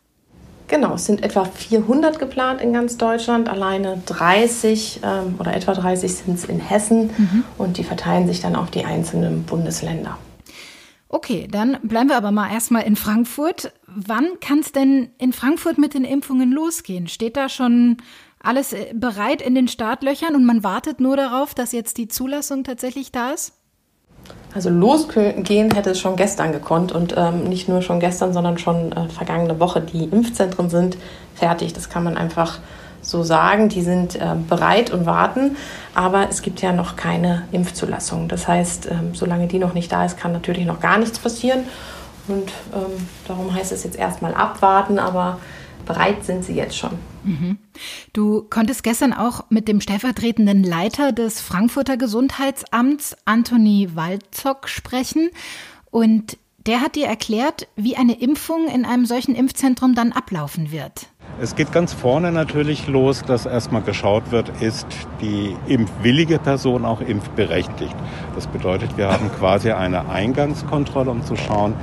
Genau, 0.69 0.95
es 0.95 1.07
sind 1.07 1.23
etwa 1.23 1.45
400 1.45 2.19
geplant 2.19 2.61
in 2.61 2.73
ganz 2.73 2.99
Deutschland. 2.99 3.49
Alleine 3.49 4.03
30 4.07 5.01
ähm, 5.03 5.37
oder 5.39 5.55
etwa 5.55 5.73
30 5.75 6.13
sind 6.13 6.39
es 6.39 6.45
in 6.45 6.59
Hessen 6.59 7.11
mhm. 7.17 7.45
und 7.57 7.79
die 7.79 7.85
verteilen 7.85 8.27
sich 8.27 8.41
dann 8.41 8.57
auf 8.57 8.71
die 8.71 8.85
einzelnen 8.85 9.45
Bundesländer. 9.45 10.19
Okay, 11.09 11.47
dann 11.51 11.79
bleiben 11.83 12.09
wir 12.09 12.17
aber 12.17 12.33
mal 12.33 12.53
erstmal 12.53 12.83
in 12.83 12.97
Frankfurt. 12.97 13.73
Wann 13.87 14.27
kann 14.41 14.59
es 14.59 14.73
denn 14.73 15.11
in 15.19 15.33
Frankfurt 15.33 15.79
mit 15.79 15.95
den 15.95 16.05
Impfungen 16.05 16.51
losgehen? 16.51 17.07
Steht 17.07 17.37
da 17.37 17.49
schon 17.49 17.99
alles 18.41 18.73
äh, 18.73 18.93
bereit 18.95 19.41
in 19.41 19.55
den 19.55 19.69
Startlöchern 19.69 20.35
und 20.35 20.45
man 20.45 20.65
wartet 20.65 21.01
nur 21.01 21.17
darauf, 21.17 21.55
dass 21.55 21.73
jetzt 21.73 21.97
die 21.99 22.09
Zulassung 22.09 22.65
tatsächlich 22.65 23.13
da 23.13 23.31
ist? 23.31 23.53
Also 24.53 24.71
losgehen 24.71 25.71
hätte 25.71 25.91
es 25.91 26.01
schon 26.01 26.17
gestern 26.17 26.51
gekonnt 26.51 26.91
und 26.91 27.15
ähm, 27.17 27.45
nicht 27.45 27.69
nur 27.69 27.83
schon 27.83 28.01
gestern, 28.01 28.33
sondern 28.33 28.59
schon 28.59 28.91
äh, 28.93 29.09
vergangene 29.09 29.61
Woche. 29.61 29.81
Die 29.81 30.05
Impfzentren 30.05 30.71
sind 30.71 30.97
fertig. 31.35 31.73
Das 31.75 31.89
kann 31.89 32.03
man 32.03 32.17
einfach 32.17 32.59
so 33.07 33.23
sagen. 33.23 33.69
Die 33.69 33.83
sind 33.83 34.17
äh, 34.17 34.35
bereit 34.49 34.91
und 34.91 35.07
warten, 35.07 35.57
aber 35.95 36.29
es 36.29 36.43
gibt 36.43 36.61
ja 36.61 36.73
noch 36.73 36.97
keine 36.97 37.45
Impfzulassung. 37.53 38.29
Das 38.29 38.49
heißt, 38.49 38.87
ähm, 38.91 39.15
solange 39.15 39.47
die 39.47 39.59
noch 39.59 39.75
nicht 39.75 39.91
da 39.93 40.05
ist, 40.05 40.19
kann 40.19 40.33
natürlich 40.33 40.67
noch 40.67 40.81
gar 40.81 40.99
nichts 40.99 41.19
passieren. 41.19 41.61
Und 42.29 42.51
ähm, 42.75 43.07
darum 43.27 43.55
heißt 43.55 43.73
es 43.73 43.85
jetzt 43.85 43.97
erstmal 43.97 44.35
abwarten, 44.35 44.99
aber 44.99 45.39
bereit 45.87 46.25
sind 46.25 46.45
sie 46.45 46.55
jetzt 46.55 46.77
schon. 46.77 46.99
Mhm. 47.23 47.59
Du 48.13 48.43
konntest 48.51 48.83
gestern 48.83 49.13
auch 49.13 49.45
mit 49.49 49.69
dem 49.69 49.81
stellvertretenden 49.81 50.65
Leiter 50.65 51.13
des 51.13 51.41
Frankfurter 51.41 51.97
Gesundheitsamts, 51.97 53.17
Anthony 53.25 53.91
Walzock, 53.95 54.69
sprechen. 54.69 55.31
Und 55.91 56.37
der 56.67 56.81
hat 56.81 56.97
dir 56.97 57.07
erklärt, 57.07 57.69
wie 57.77 57.97
eine 57.97 58.21
Impfung 58.21 58.67
in 58.67 58.85
einem 58.85 59.07
solchen 59.07 59.37
Impfzentrum 59.37 59.95
dann 59.95 60.13
ablaufen 60.13 60.73
wird. 60.73 61.07
Es 61.39 61.55
geht 61.55 61.71
ganz 61.71 61.93
vorne 61.93 62.33
natürlich 62.33 62.87
los, 62.87 63.23
dass 63.23 63.45
erstmal 63.45 63.83
geschaut 63.83 64.31
wird, 64.31 64.51
ist 64.63 64.87
die 65.21 65.55
impfwillige 65.67 66.39
Person 66.39 66.87
auch 66.87 67.03
impfberechtigt. 67.03 67.95
Das 68.35 68.47
bedeutet, 68.47 68.97
wir 68.97 69.09
haben 69.09 69.31
quasi 69.39 69.71
eine 69.71 70.09
Eingangskontrolle, 70.09 71.11
um 71.11 71.23
zu 71.23 71.37
schauen, 71.37 71.75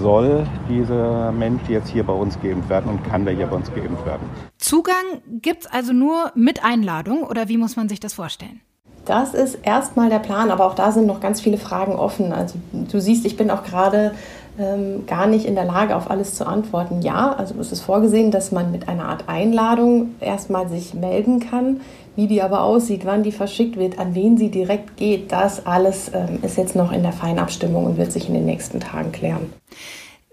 soll 0.00 0.46
dieser 0.70 1.32
Mensch 1.32 1.68
jetzt 1.68 1.90
hier 1.90 2.04
bei 2.04 2.14
uns 2.14 2.40
geimpft 2.40 2.70
werden 2.70 2.90
und 2.90 3.04
kann 3.04 3.26
der 3.26 3.34
hier 3.34 3.48
bei 3.48 3.56
uns 3.56 3.70
geimpft 3.74 4.06
werden. 4.06 4.26
Zugang 4.56 4.94
gibt 5.26 5.66
es 5.66 5.66
also 5.70 5.92
nur 5.92 6.32
mit 6.34 6.64
Einladung 6.64 7.24
oder 7.24 7.48
wie 7.48 7.58
muss 7.58 7.76
man 7.76 7.90
sich 7.90 8.00
das 8.00 8.14
vorstellen? 8.14 8.62
Das 9.04 9.32
ist 9.34 9.58
erstmal 9.62 10.08
der 10.08 10.18
Plan, 10.18 10.50
aber 10.50 10.66
auch 10.66 10.74
da 10.74 10.92
sind 10.92 11.06
noch 11.06 11.20
ganz 11.20 11.40
viele 11.40 11.58
Fragen 11.58 11.92
offen. 11.92 12.32
Also 12.32 12.58
du 12.72 13.00
siehst, 13.00 13.26
ich 13.26 13.36
bin 13.36 13.50
auch 13.50 13.64
gerade 13.64 14.12
ähm, 14.58 15.06
gar 15.06 15.26
nicht 15.26 15.46
in 15.46 15.54
der 15.54 15.64
Lage, 15.64 15.96
auf 15.96 16.10
alles 16.10 16.34
zu 16.34 16.46
antworten. 16.46 17.02
Ja, 17.02 17.32
also 17.32 17.54
es 17.60 17.72
ist 17.72 17.82
vorgesehen, 17.82 18.30
dass 18.30 18.52
man 18.52 18.72
mit 18.72 18.88
einer 18.88 19.04
Art 19.04 19.24
Einladung 19.28 20.14
erstmal 20.20 20.68
sich 20.68 20.94
melden 20.94 21.40
kann. 21.40 21.80
Wie 22.16 22.26
die 22.26 22.42
aber 22.42 22.62
aussieht, 22.62 23.04
wann 23.04 23.22
die 23.22 23.30
verschickt 23.30 23.76
wird, 23.76 24.00
an 24.00 24.14
wen 24.16 24.36
sie 24.36 24.50
direkt 24.50 24.96
geht, 24.96 25.30
das 25.30 25.66
alles 25.66 26.10
ähm, 26.12 26.40
ist 26.42 26.56
jetzt 26.56 26.74
noch 26.74 26.90
in 26.90 27.04
der 27.04 27.12
Feinabstimmung 27.12 27.86
und 27.86 27.96
wird 27.96 28.10
sich 28.10 28.26
in 28.26 28.34
den 28.34 28.44
nächsten 28.44 28.80
Tagen 28.80 29.12
klären. 29.12 29.52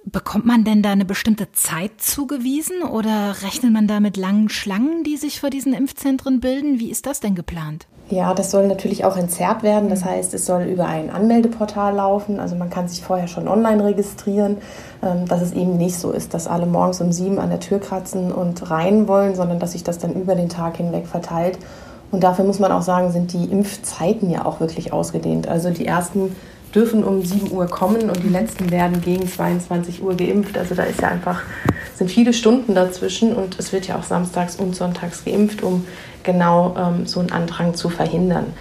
Bekommt 0.03 0.45
man 0.45 0.63
denn 0.63 0.81
da 0.81 0.91
eine 0.91 1.05
bestimmte 1.05 1.51
Zeit 1.51 1.99
zugewiesen 1.99 2.83
oder 2.83 3.35
rechnet 3.43 3.71
man 3.71 3.87
da 3.87 3.99
mit 3.99 4.17
langen 4.17 4.49
Schlangen, 4.49 5.03
die 5.03 5.17
sich 5.17 5.39
vor 5.39 5.49
diesen 5.49 5.73
Impfzentren 5.73 6.39
bilden? 6.39 6.79
Wie 6.79 6.91
ist 6.91 7.05
das 7.05 7.19
denn 7.19 7.35
geplant? 7.35 7.87
Ja, 8.09 8.35
das 8.35 8.51
soll 8.51 8.67
natürlich 8.67 9.03
auch 9.03 9.17
entzerrt 9.17 9.63
werden. 9.63 9.89
Das 9.89 10.05
heißt, 10.05 10.33
es 10.35 10.45
soll 10.45 10.63
über 10.63 10.85
ein 10.85 11.09
Anmeldeportal 11.09 11.95
laufen. 11.95 12.39
Also 12.39 12.55
man 12.55 12.69
kann 12.69 12.87
sich 12.87 13.01
vorher 13.01 13.27
schon 13.27 13.47
online 13.47 13.83
registrieren, 13.83 14.57
ähm, 15.01 15.27
dass 15.27 15.41
es 15.41 15.53
eben 15.53 15.77
nicht 15.77 15.97
so 15.97 16.11
ist, 16.11 16.35
dass 16.35 16.45
alle 16.47 16.67
morgens 16.67 17.01
um 17.01 17.11
sieben 17.11 17.39
an 17.39 17.49
der 17.49 17.59
Tür 17.59 17.79
kratzen 17.79 18.31
und 18.31 18.69
rein 18.69 19.07
wollen, 19.07 19.35
sondern 19.35 19.59
dass 19.59 19.71
sich 19.71 19.83
das 19.83 19.97
dann 19.97 20.13
über 20.13 20.35
den 20.35 20.49
Tag 20.49 20.77
hinweg 20.77 21.07
verteilt. 21.07 21.57
Und 22.11 22.23
dafür 22.23 22.45
muss 22.45 22.59
man 22.59 22.71
auch 22.71 22.83
sagen, 22.83 23.11
sind 23.11 23.33
die 23.33 23.45
Impfzeiten 23.45 24.29
ja 24.29 24.45
auch 24.45 24.59
wirklich 24.59 24.93
ausgedehnt. 24.93 25.47
Also 25.47 25.71
die 25.71 25.87
ersten 25.87 26.35
dürfen 26.75 27.03
um 27.03 27.23
7 27.23 27.51
Uhr 27.51 27.65
kommen 27.67 28.09
und 28.09 28.21
die 28.23 28.29
letzten 28.29 28.69
werden 28.69 29.01
gegen 29.01 29.27
22 29.27 30.03
Uhr 30.03 30.15
geimpft. 30.15 30.57
Also 30.57 30.75
da 30.75 30.83
ist 30.83 31.01
ja 31.01 31.07
einfach, 31.07 31.41
sind 31.95 32.11
viele 32.11 32.33
Stunden 32.33 32.75
dazwischen 32.75 33.33
und 33.33 33.57
es 33.57 33.73
wird 33.73 33.87
ja 33.87 33.97
auch 33.97 34.03
samstags 34.03 34.57
und 34.57 34.75
sonntags 34.75 35.23
geimpft, 35.23 35.63
um 35.63 35.85
genau 36.25 36.75
ähm, 36.77 37.05
so 37.05 37.19
einen 37.19 37.31
Andrang 37.31 37.75
zu 37.75 37.89
verhindern. 37.89 38.53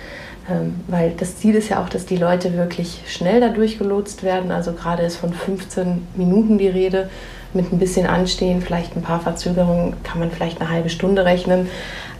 Ähm, 0.50 0.74
weil 0.88 1.12
das 1.12 1.38
Ziel 1.38 1.55
ist 1.55 1.70
ja 1.70 1.83
auch, 1.83 1.88
dass 1.88 2.05
die 2.05 2.16
Leute 2.16 2.57
wirklich 2.57 3.03
schnell 3.07 3.40
da 3.40 3.48
durchgelotst 3.48 4.22
werden. 4.22 4.50
Also 4.50 4.72
gerade 4.72 5.03
ist 5.03 5.16
von 5.16 5.33
15 5.33 6.07
Minuten 6.16 6.59
die 6.59 6.68
Rede. 6.68 7.11
Mit 7.55 7.72
ein 7.72 7.79
bisschen 7.79 8.07
Anstehen, 8.09 8.61
vielleicht 8.61 8.96
ein 8.96 9.03
paar 9.03 9.20
Verzögerungen, 9.20 9.94
kann 10.03 10.18
man 10.18 10.33
vielleicht 10.33 10.61
eine 10.61 10.70
halbe 10.70 10.88
Stunde 10.90 11.24
rechnen. 11.24 11.68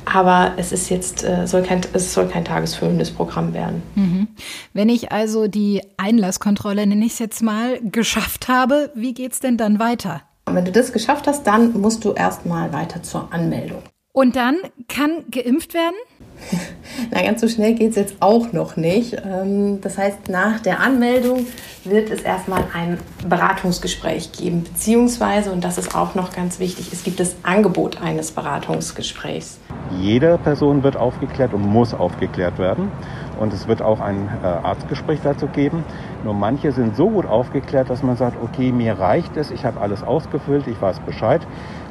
Aber 0.04 0.52
es 0.59 0.70
ist 0.70 0.90
jetzt, 0.90 1.24
äh, 1.24 1.46
soll 1.46 1.62
kein, 1.62 1.80
es 1.92 2.14
soll 2.14 2.28
kein 2.28 2.44
tagesfüllendes 2.44 3.11
Programm 3.11 3.52
werden. 3.52 3.83
Mhm. 3.96 4.28
Wenn 4.74 4.88
ich 4.88 5.11
also 5.11 5.48
die 5.48 5.83
Einlasskontrolle, 5.96 6.87
nenne 6.87 7.04
ich 7.04 7.14
es 7.14 7.18
jetzt 7.18 7.42
mal, 7.42 7.80
geschafft 7.80 8.48
habe, 8.48 8.92
wie 8.94 9.12
geht 9.12 9.33
es 9.33 9.40
denn 9.40 9.57
dann 9.57 9.80
weiter? 9.80 10.22
Und 10.46 10.54
wenn 10.54 10.64
du 10.64 10.72
das 10.72 10.92
geschafft 10.92 11.26
hast, 11.26 11.46
dann 11.46 11.80
musst 11.80 12.04
du 12.04 12.12
erstmal 12.12 12.72
weiter 12.72 13.02
zur 13.02 13.33
Anmeldung. 13.33 13.83
Und 14.16 14.37
dann 14.37 14.59
kann 14.87 15.24
geimpft 15.33 15.74
werden? 15.74 15.96
Na, 17.11 17.20
ganz 17.22 17.40
so 17.40 17.48
schnell 17.48 17.74
geht 17.74 17.90
es 17.90 17.96
jetzt 17.96 18.14
auch 18.20 18.53
noch 18.53 18.77
nicht. 18.77 19.16
Ähm, 19.24 19.81
das 19.81 19.98
heißt, 19.98 20.29
nach 20.29 20.61
der 20.61 20.79
Anmeldung 20.79 21.46
wird 21.83 22.11
es 22.11 22.22
erstmal 22.22 22.62
ein 22.72 22.98
Beratungsgespräch 23.29 24.31
geben, 24.31 24.62
beziehungsweise, 24.62 25.50
und 25.50 25.64
das 25.64 25.79
ist 25.79 25.96
auch 25.96 26.14
noch 26.14 26.33
ganz 26.33 26.61
wichtig, 26.61 26.90
es 26.92 27.03
gibt 27.03 27.18
das 27.18 27.35
Angebot 27.42 28.00
eines 28.00 28.31
Beratungsgesprächs. 28.31 29.59
Jede 29.98 30.38
Person 30.38 30.85
wird 30.85 30.96
aufgeklärt 30.96 31.53
und 31.53 31.62
muss 31.62 31.92
aufgeklärt 31.92 32.59
werden. 32.61 32.92
Und 33.40 33.53
es 33.53 33.66
wird 33.66 33.83
auch 33.83 33.98
ein 33.98 34.29
äh, 34.44 34.46
Arztgespräch 34.46 35.18
dazu 35.24 35.48
geben. 35.48 35.83
Nur 36.22 36.35
manche 36.35 36.70
sind 36.70 36.94
so 36.94 37.11
gut 37.11 37.27
aufgeklärt, 37.27 37.90
dass 37.90 38.05
man 38.05 38.16
sagt, 38.16 38.40
okay, 38.40 38.70
mir 38.70 38.96
reicht 38.96 39.37
es, 39.37 39.50
ich 39.50 39.64
habe 39.64 39.81
alles 39.81 40.05
ausgefüllt, 40.05 40.68
ich 40.68 40.81
weiß 40.81 41.00
Bescheid. 41.00 41.44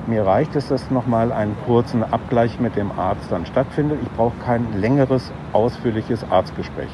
Mir 0.06 0.26
reicht 0.26 0.56
es, 0.56 0.68
dass 0.68 0.92
nochmal 0.92 1.32
einen 1.32 1.56
kurzen 1.66 2.04
Abgleich 2.04 2.60
mit 2.60 2.76
dem 2.76 2.92
Arzt 2.92 3.32
dann 3.32 3.46
stattfindet. 3.46 4.00
Ich 4.04 4.10
brauche 4.10 4.38
kein 4.44 4.82
längeres, 4.82 5.32
ausführliches 5.54 6.30
Arztgespräch. 6.30 6.90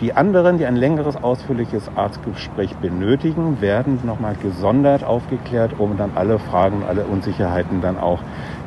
Die 0.00 0.14
anderen, 0.14 0.58
die 0.58 0.66
ein 0.66 0.76
längeres, 0.76 1.16
ausführliches 1.16 1.90
Arztgespräch 1.94 2.74
benötigen, 2.76 3.60
werden 3.60 4.00
nochmal 4.04 4.36
gesondert 4.36 5.04
aufgeklärt, 5.04 5.78
um 5.78 5.96
dann 5.98 6.12
alle 6.14 6.38
Fragen, 6.38 6.82
alle 6.86 7.04
Unsicherheiten 7.04 7.80
dann 7.80 7.98
auch 7.98 8.20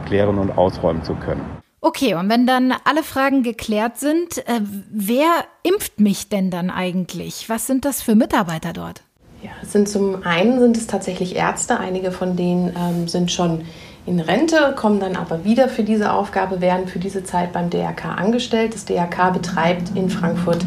klären 0.06 0.38
und 0.38 0.58
ausräumen 0.58 1.04
zu 1.04 1.16
können. 1.16 1.46
Okay, 1.82 2.14
und 2.14 2.30
wenn 2.30 2.46
dann 2.46 2.74
alle 2.84 3.04
Fragen 3.04 3.42
geklärt 3.42 3.98
sind, 3.98 4.40
äh, 4.48 4.62
wer 4.92 5.46
impft 5.64 6.00
mich 6.00 6.30
denn 6.30 6.52
dann 6.52 6.70
eigentlich? 6.70 7.48
Was 7.48 7.68
sind 7.68 7.86
das 7.86 8.02
für 8.02 8.16
Mitarbeiter 8.16 8.74
dort? 8.74 9.04
Ja, 9.42 9.52
sind 9.64 9.88
zum 9.88 10.24
einen 10.24 10.60
sind 10.60 10.76
es 10.76 10.88
tatsächlich 10.88 11.36
Ärzte, 11.36 11.80
einige 11.80 12.12
von 12.12 12.36
denen 12.36 12.76
ähm, 12.76 13.08
sind 13.08 13.32
schon 13.32 13.62
in 14.06 14.20
Rente, 14.20 14.74
kommen 14.76 15.00
dann 15.00 15.16
aber 15.16 15.44
wieder 15.46 15.70
für 15.70 15.84
diese 15.84 16.12
Aufgabe, 16.12 16.62
werden 16.62 16.88
für 16.88 17.00
diese 17.00 17.24
Zeit 17.24 17.54
beim 17.54 17.70
DRK 17.70 18.16
angestellt. 18.18 18.74
Das 18.74 18.86
DRK 18.86 19.32
betreibt 19.32 19.96
in 19.96 20.10
Frankfurt 20.10 20.66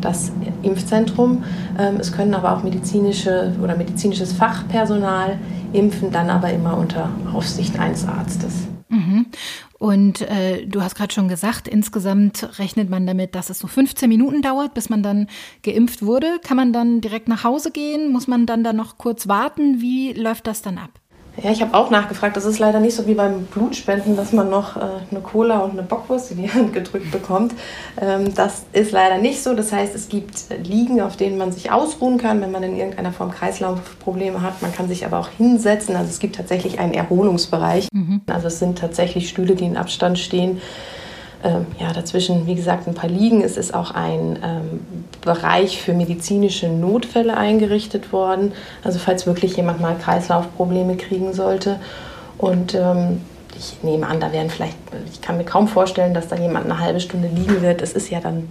das 0.00 0.32
Impfzentrum. 0.62 1.44
Ähm, 1.78 1.96
es 1.98 2.12
können 2.12 2.34
aber 2.34 2.56
auch 2.56 2.62
medizinische 2.62 3.54
oder 3.62 3.76
medizinisches 3.76 4.32
Fachpersonal 4.32 5.38
impfen, 5.72 6.12
dann 6.12 6.30
aber 6.30 6.50
immer 6.50 6.76
unter 6.76 7.10
Aufsicht 7.32 7.78
eines 7.78 8.06
Arztes. 8.06 8.68
Mhm. 8.88 9.26
Und 9.84 10.22
äh, 10.22 10.64
du 10.64 10.80
hast 10.80 10.94
gerade 10.94 11.12
schon 11.12 11.28
gesagt, 11.28 11.68
insgesamt 11.68 12.58
rechnet 12.58 12.88
man 12.88 13.06
damit, 13.06 13.34
dass 13.34 13.50
es 13.50 13.58
so 13.58 13.66
15 13.66 14.08
Minuten 14.08 14.40
dauert, 14.40 14.72
bis 14.72 14.88
man 14.88 15.02
dann 15.02 15.26
geimpft 15.62 16.00
wurde. 16.00 16.38
Kann 16.42 16.56
man 16.56 16.72
dann 16.72 17.02
direkt 17.02 17.28
nach 17.28 17.44
Hause 17.44 17.70
gehen? 17.70 18.10
Muss 18.10 18.26
man 18.26 18.46
dann 18.46 18.64
da 18.64 18.72
noch 18.72 18.96
kurz 18.96 19.28
warten? 19.28 19.82
Wie 19.82 20.14
läuft 20.14 20.46
das 20.46 20.62
dann 20.62 20.78
ab? 20.78 20.98
Ja, 21.42 21.50
ich 21.50 21.60
habe 21.62 21.74
auch 21.74 21.90
nachgefragt. 21.90 22.36
Das 22.36 22.44
ist 22.44 22.58
leider 22.58 22.78
nicht 22.78 22.94
so 22.94 23.06
wie 23.06 23.14
beim 23.14 23.44
Blutspenden, 23.46 24.16
dass 24.16 24.32
man 24.32 24.50
noch 24.50 24.76
äh, 24.76 24.80
eine 25.10 25.20
Cola 25.20 25.58
und 25.58 25.72
eine 25.72 25.82
Bockwurst 25.82 26.30
in 26.30 26.38
die 26.38 26.50
Hand 26.54 26.72
gedrückt 26.72 27.10
bekommt. 27.10 27.54
Ähm, 28.00 28.34
das 28.34 28.64
ist 28.72 28.92
leider 28.92 29.18
nicht 29.18 29.42
so. 29.42 29.54
Das 29.54 29.72
heißt, 29.72 29.94
es 29.94 30.08
gibt 30.08 30.46
Liegen, 30.62 31.00
auf 31.00 31.16
denen 31.16 31.36
man 31.36 31.50
sich 31.50 31.72
ausruhen 31.72 32.18
kann, 32.18 32.40
wenn 32.40 32.52
man 32.52 32.62
in 32.62 32.76
irgendeiner 32.76 33.12
Form 33.12 33.32
Kreislaufprobleme 33.32 34.42
hat. 34.42 34.62
Man 34.62 34.72
kann 34.72 34.88
sich 34.88 35.04
aber 35.04 35.18
auch 35.18 35.28
hinsetzen. 35.28 35.96
Also 35.96 36.10
es 36.10 36.20
gibt 36.20 36.36
tatsächlich 36.36 36.78
einen 36.78 36.94
Erholungsbereich. 36.94 37.88
Mhm. 37.92 38.20
Also 38.28 38.46
es 38.46 38.60
sind 38.60 38.78
tatsächlich 38.78 39.28
Stühle, 39.28 39.56
die 39.56 39.64
in 39.64 39.76
Abstand 39.76 40.18
stehen 40.18 40.60
ähm, 41.44 41.66
ja, 41.78 41.92
dazwischen, 41.92 42.46
wie 42.46 42.54
gesagt, 42.54 42.88
ein 42.88 42.94
paar 42.94 43.10
Liegen. 43.10 43.42
Es 43.42 43.56
ist 43.56 43.74
auch 43.74 43.90
ein 43.90 44.38
ähm, 44.42 44.80
Bereich 45.20 45.80
für 45.80 45.92
medizinische 45.92 46.68
Notfälle 46.68 47.36
eingerichtet 47.36 48.12
worden. 48.12 48.52
Also 48.82 48.98
falls 48.98 49.26
wirklich 49.26 49.56
jemand 49.56 49.80
mal 49.80 49.96
Kreislaufprobleme 49.96 50.96
kriegen 50.96 51.34
sollte. 51.34 51.78
Und 52.38 52.74
ähm, 52.74 53.20
ich 53.56 53.82
nehme 53.82 54.06
an, 54.06 54.20
da 54.20 54.32
werden 54.32 54.50
vielleicht, 54.50 54.76
ich 55.12 55.20
kann 55.20 55.36
mir 55.36 55.44
kaum 55.44 55.68
vorstellen, 55.68 56.14
dass 56.14 56.28
da 56.28 56.36
jemand 56.36 56.64
eine 56.64 56.80
halbe 56.80 57.00
Stunde 57.00 57.28
liegen 57.28 57.62
wird. 57.62 57.82
Es 57.82 57.92
ist 57.92 58.10
ja 58.10 58.20
dann 58.20 58.48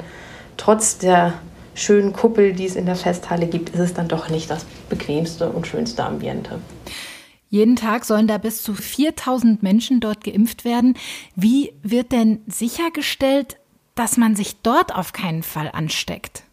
trotz 0.55 0.99
der 0.99 1.33
schönen 1.75 2.13
Kuppel, 2.13 2.53
die 2.53 2.65
es 2.65 2.75
in 2.75 2.85
der 2.85 2.95
Festhalle 2.95 3.47
gibt, 3.47 3.69
ist 3.69 3.79
es 3.79 3.93
dann 3.93 4.07
doch 4.07 4.29
nicht 4.29 4.49
das 4.49 4.65
bequemste 4.89 5.49
und 5.49 5.65
schönste 5.67 6.03
Ambiente. 6.03 6.59
Jeden 7.53 7.75
Tag 7.75 8.03
sollen 8.03 8.25
da 8.25 8.39
bis 8.39 8.63
zu 8.63 8.73
4000 8.73 9.61
Menschen 9.61 9.99
dort 9.99 10.23
geimpft 10.23 10.65
werden. 10.65 10.97
Wie 11.35 11.71
wird 11.83 12.11
denn 12.11 12.41
sichergestellt, 12.47 13.57
dass 13.93 14.17
man 14.17 14.35
sich 14.35 14.55
dort 14.63 14.95
auf 14.95 15.13
keinen 15.13 15.43
Fall 15.43 15.69
ansteckt? 15.71 16.45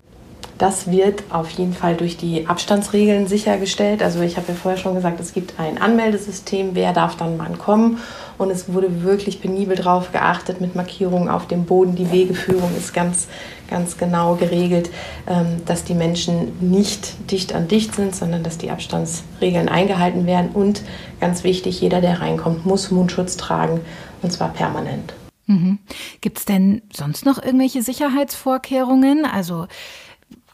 Das 0.61 0.91
wird 0.91 1.23
auf 1.31 1.49
jeden 1.49 1.73
Fall 1.73 1.97
durch 1.97 2.19
die 2.19 2.47
Abstandsregeln 2.47 3.27
sichergestellt. 3.27 4.03
Also 4.03 4.21
ich 4.21 4.37
habe 4.37 4.49
ja 4.49 4.55
vorher 4.55 4.79
schon 4.79 4.95
gesagt, 4.95 5.19
es 5.19 5.33
gibt 5.33 5.59
ein 5.59 5.81
Anmeldesystem, 5.81 6.75
wer 6.75 6.93
darf 6.93 7.17
dann 7.17 7.39
wann 7.39 7.57
kommen. 7.57 7.97
Und 8.37 8.51
es 8.51 8.71
wurde 8.71 9.03
wirklich 9.03 9.41
penibel 9.41 9.75
darauf 9.75 10.13
geachtet 10.13 10.61
mit 10.61 10.77
Markierungen 10.77 11.31
auf 11.31 11.47
dem 11.47 11.65
Boden. 11.65 11.95
Die 11.95 12.13
Wegeführung 12.13 12.77
ist 12.77 12.93
ganz, 12.93 13.27
ganz 13.71 13.97
genau 13.97 14.35
geregelt, 14.35 14.91
ähm, 15.27 15.63
dass 15.65 15.85
die 15.85 15.95
Menschen 15.95 16.53
nicht 16.61 17.31
dicht 17.31 17.55
an 17.55 17.67
dicht 17.67 17.95
sind, 17.95 18.15
sondern 18.15 18.43
dass 18.43 18.59
die 18.59 18.71
Abstandsregeln 18.71 19.71
eingehalten 19.71 20.27
werden. 20.27 20.51
Und 20.53 20.83
ganz 21.21 21.43
wichtig, 21.43 21.81
jeder, 21.81 22.03
der 22.03 22.21
reinkommt, 22.21 22.67
muss 22.67 22.91
Mundschutz 22.91 23.39
tragen 23.39 23.81
und 24.21 24.31
zwar 24.31 24.51
permanent. 24.51 25.15
Mhm. 25.47 25.79
Gibt 26.21 26.37
es 26.37 26.45
denn 26.45 26.83
sonst 26.93 27.25
noch 27.25 27.43
irgendwelche 27.43 27.83
Sicherheitsvorkehrungen? 27.83 29.25
Also 29.25 29.67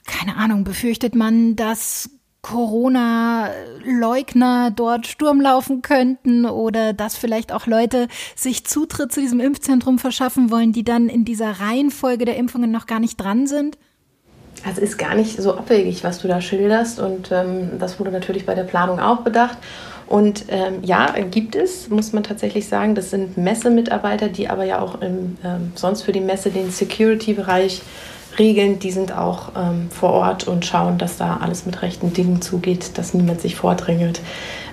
keine 0.07 0.37
Ahnung, 0.37 0.65
befürchtet 0.65 1.15
man, 1.15 1.57
dass 1.57 2.11
Corona-Leugner 2.43 4.71
dort 4.71 5.07
Sturm 5.09 5.41
laufen 5.41 5.81
könnten 5.83 6.47
oder 6.47 6.93
dass 6.93 7.17
vielleicht 7.17 7.51
auch 7.51 7.67
Leute 7.67 8.07
sich 8.37 8.65
Zutritt 8.65 9.11
zu 9.13 9.21
diesem 9.21 9.41
Impfzentrum 9.41 9.99
verschaffen 9.99 10.53
wollen, 10.53 10.73
die 10.73 10.85
dann 10.85 11.09
in 11.09 11.25
dieser 11.25 11.59
Reihenfolge 11.61 12.25
der 12.25 12.37
Impfungen 12.37 12.71
noch 12.71 12.87
gar 12.87 13.01
nicht 13.01 13.17
dran 13.17 13.49
sind? 13.49 13.79
Also 14.65 14.81
ist 14.81 14.97
gar 14.97 15.17
nicht 15.17 15.43
so 15.43 15.57
abwegig, 15.57 16.05
was 16.05 16.21
du 16.21 16.29
da 16.29 16.41
schilderst 16.41 17.01
und 17.01 17.33
ähm, 17.33 17.81
das 17.81 17.99
wurde 17.99 18.13
natürlich 18.13 18.47
bei 18.47 18.55
der 18.55 18.63
Planung 18.63 19.01
auch 19.01 19.23
bedacht. 19.23 19.59
Und 20.07 20.45
ähm, 20.49 20.79
ja, 20.83 21.13
gibt 21.33 21.57
es, 21.57 21.91
muss 21.91 22.13
man 22.13 22.23
tatsächlich 22.23 22.69
sagen, 22.69 22.95
das 22.95 23.11
sind 23.11 23.37
Messemitarbeiter, 23.37 24.29
die 24.29 24.49
aber 24.49 24.63
ja 24.63 24.81
auch 24.81 25.01
im, 25.01 25.37
ähm, 25.45 25.73
sonst 25.75 26.03
für 26.03 26.13
die 26.13 26.21
Messe 26.21 26.51
den 26.51 26.71
Security-Bereich 26.71 27.83
regeln. 28.39 28.79
Die 28.79 28.91
sind 28.91 29.13
auch 29.13 29.53
ähm, 29.57 29.89
vor 29.91 30.11
Ort 30.11 30.47
und 30.47 30.65
schauen, 30.65 30.99
dass 30.99 31.17
da 31.17 31.39
alles 31.39 31.67
mit 31.67 31.83
rechten 31.83 32.13
Dingen 32.13 32.43
zugeht, 32.43 32.99
dass 32.99 33.15
niemand 33.15 33.41
sich 33.41 33.57
vordrängelt 33.57 34.21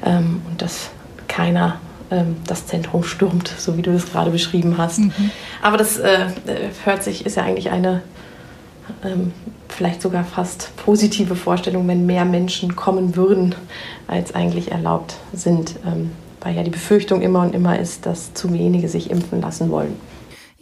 ähm, 0.05 0.41
und 0.49 0.61
dass 0.61 0.89
keiner 1.27 1.79
ähm, 2.11 2.37
das 2.47 2.67
Zentrum 2.67 3.03
stürmt, 3.03 3.47
so 3.57 3.77
wie 3.77 3.81
du 3.81 3.91
das 3.91 4.11
gerade 4.11 4.31
beschrieben 4.31 4.77
hast. 4.77 4.99
Mhm. 4.99 5.31
Aber 5.61 5.77
das 5.77 5.97
äh, 5.97 6.27
hört 6.83 7.03
sich, 7.03 7.25
ist 7.25 7.37
ja 7.37 7.43
eigentlich 7.43 7.71
eine 7.71 8.01
ähm, 9.03 9.31
vielleicht 9.69 10.01
sogar 10.01 10.23
fast 10.23 10.75
positive 10.77 11.35
Vorstellung, 11.35 11.87
wenn 11.87 12.05
mehr 12.05 12.25
Menschen 12.25 12.75
kommen 12.75 13.15
würden, 13.15 13.55
als 14.07 14.35
eigentlich 14.35 14.71
erlaubt 14.71 15.15
sind, 15.33 15.75
ähm, 15.85 16.11
weil 16.41 16.55
ja 16.55 16.63
die 16.63 16.69
Befürchtung 16.69 17.21
immer 17.21 17.41
und 17.41 17.55
immer 17.55 17.79
ist, 17.79 18.05
dass 18.05 18.33
zu 18.33 18.53
wenige 18.53 18.87
sich 18.87 19.09
impfen 19.09 19.41
lassen 19.41 19.71
wollen. 19.71 19.95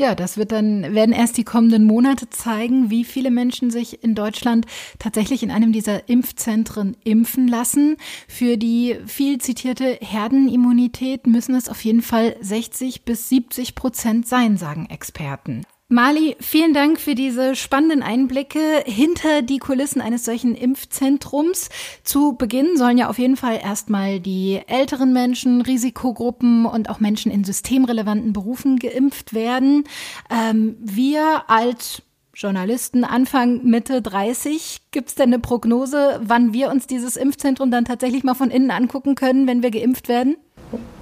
Ja, 0.02 0.16
das 0.16 0.36
wird 0.36 0.52
dann, 0.52 0.96
werden 0.96 1.14
erst 1.14 1.38
die 1.38 1.44
kommenden 1.44 1.84
Monate 1.84 2.28
zeigen, 2.28 2.90
wie 2.90 3.04
viele 3.04 3.30
Menschen 3.30 3.70
sich 3.70 4.04
in 4.04 4.16
Deutschland 4.16 4.66
tatsächlich 4.98 5.44
in 5.44 5.52
einem 5.52 5.74
dieser 5.74 6.10
Impfzentren 6.10 6.98
impfen 7.04 7.48
lassen. 7.48 7.98
Für 8.28 8.58
die 8.58 8.98
viel 9.06 9.38
zitierte 9.38 10.00
Herdenimmunität 10.02 11.28
müssen 11.28 11.54
es 11.54 11.70
auf 11.70 11.86
jeden 11.86 12.02
Fall 12.02 12.36
60 12.42 13.06
bis 13.06 13.30
70 13.30 13.76
Prozent 13.76 14.28
sein, 14.28 14.58
sagen 14.58 14.88
Experten. 14.90 15.68
Mali, 15.92 16.38
vielen 16.40 16.74
Dank 16.74 17.02
für 17.02 17.16
diese 17.16 17.54
spannenden 17.54 18.02
Einblicke 18.02 18.82
hinter 18.86 19.42
die 19.42 19.58
Kulissen 19.58 20.00
eines 20.00 20.24
solchen 20.24 20.56
Impfzentrums. 20.56 21.68
Zu 22.06 22.38
Beginn 22.38 22.78
sollen 22.78 22.98
ja 22.98 23.10
auf 23.10 23.20
jeden 23.20 23.36
Fall 23.36 23.60
erstmal 23.62 24.22
die 24.22 24.62
älteren 24.68 25.12
Menschen, 25.12 25.60
Risikogruppen 25.60 26.66
und 26.66 26.90
auch 26.90 27.02
Menschen 27.02 27.30
in 27.30 27.44
systemrelevanten 27.44 28.32
Berufen 28.32 28.80
geimpft 28.80 29.34
werden. 29.34 29.84
Ähm, 30.30 30.78
wir 30.80 31.50
als 31.50 32.04
Journalisten 32.34 33.04
Anfang, 33.04 33.66
Mitte 33.66 34.02
30. 34.02 34.84
Gibt 34.92 35.10
es 35.10 35.16
denn 35.16 35.34
eine 35.34 35.40
Prognose, 35.40 36.22
wann 36.24 36.54
wir 36.54 36.72
uns 36.72 36.88
dieses 36.88 37.18
Impfzentrum 37.18 37.70
dann 37.70 37.84
tatsächlich 37.84 38.24
mal 38.24 38.34
von 38.34 38.50
innen 38.50 38.72
angucken 38.72 39.16
können, 39.16 39.46
wenn 39.46 39.62
wir 39.62 39.72
geimpft 39.72 40.08
werden? 40.08 40.38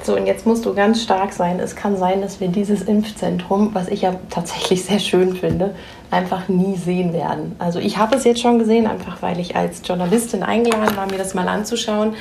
So, 0.03 0.15
und 0.15 0.25
jetzt 0.25 0.45
musst 0.45 0.65
du 0.65 0.73
ganz 0.73 1.01
stark 1.03 1.33
sein. 1.33 1.59
Es 1.59 1.75
kann 1.75 1.97
sein, 1.97 2.21
dass 2.21 2.39
wir 2.39 2.47
dieses 2.47 2.81
Impfzentrum, 2.81 3.71
was 3.73 3.87
ich 3.89 4.01
ja 4.01 4.15
tatsächlich 4.29 4.83
sehr 4.85 4.99
schön 4.99 5.35
finde, 5.35 5.75
einfach 6.11 6.47
nie 6.47 6.75
sehen 6.75 7.13
werden. 7.13 7.55
Also 7.59 7.79
ich 7.79 7.97
habe 7.97 8.15
es 8.15 8.23
jetzt 8.23 8.41
schon 8.41 8.59
gesehen, 8.59 8.87
einfach 8.87 9.21
weil 9.21 9.39
ich 9.39 9.55
als 9.55 9.81
Journalistin 9.85 10.43
eingeladen 10.43 10.95
war, 10.95 11.05
mir 11.05 11.17
das 11.17 11.33
mal 11.33 11.47
anzuschauen. 11.47 12.15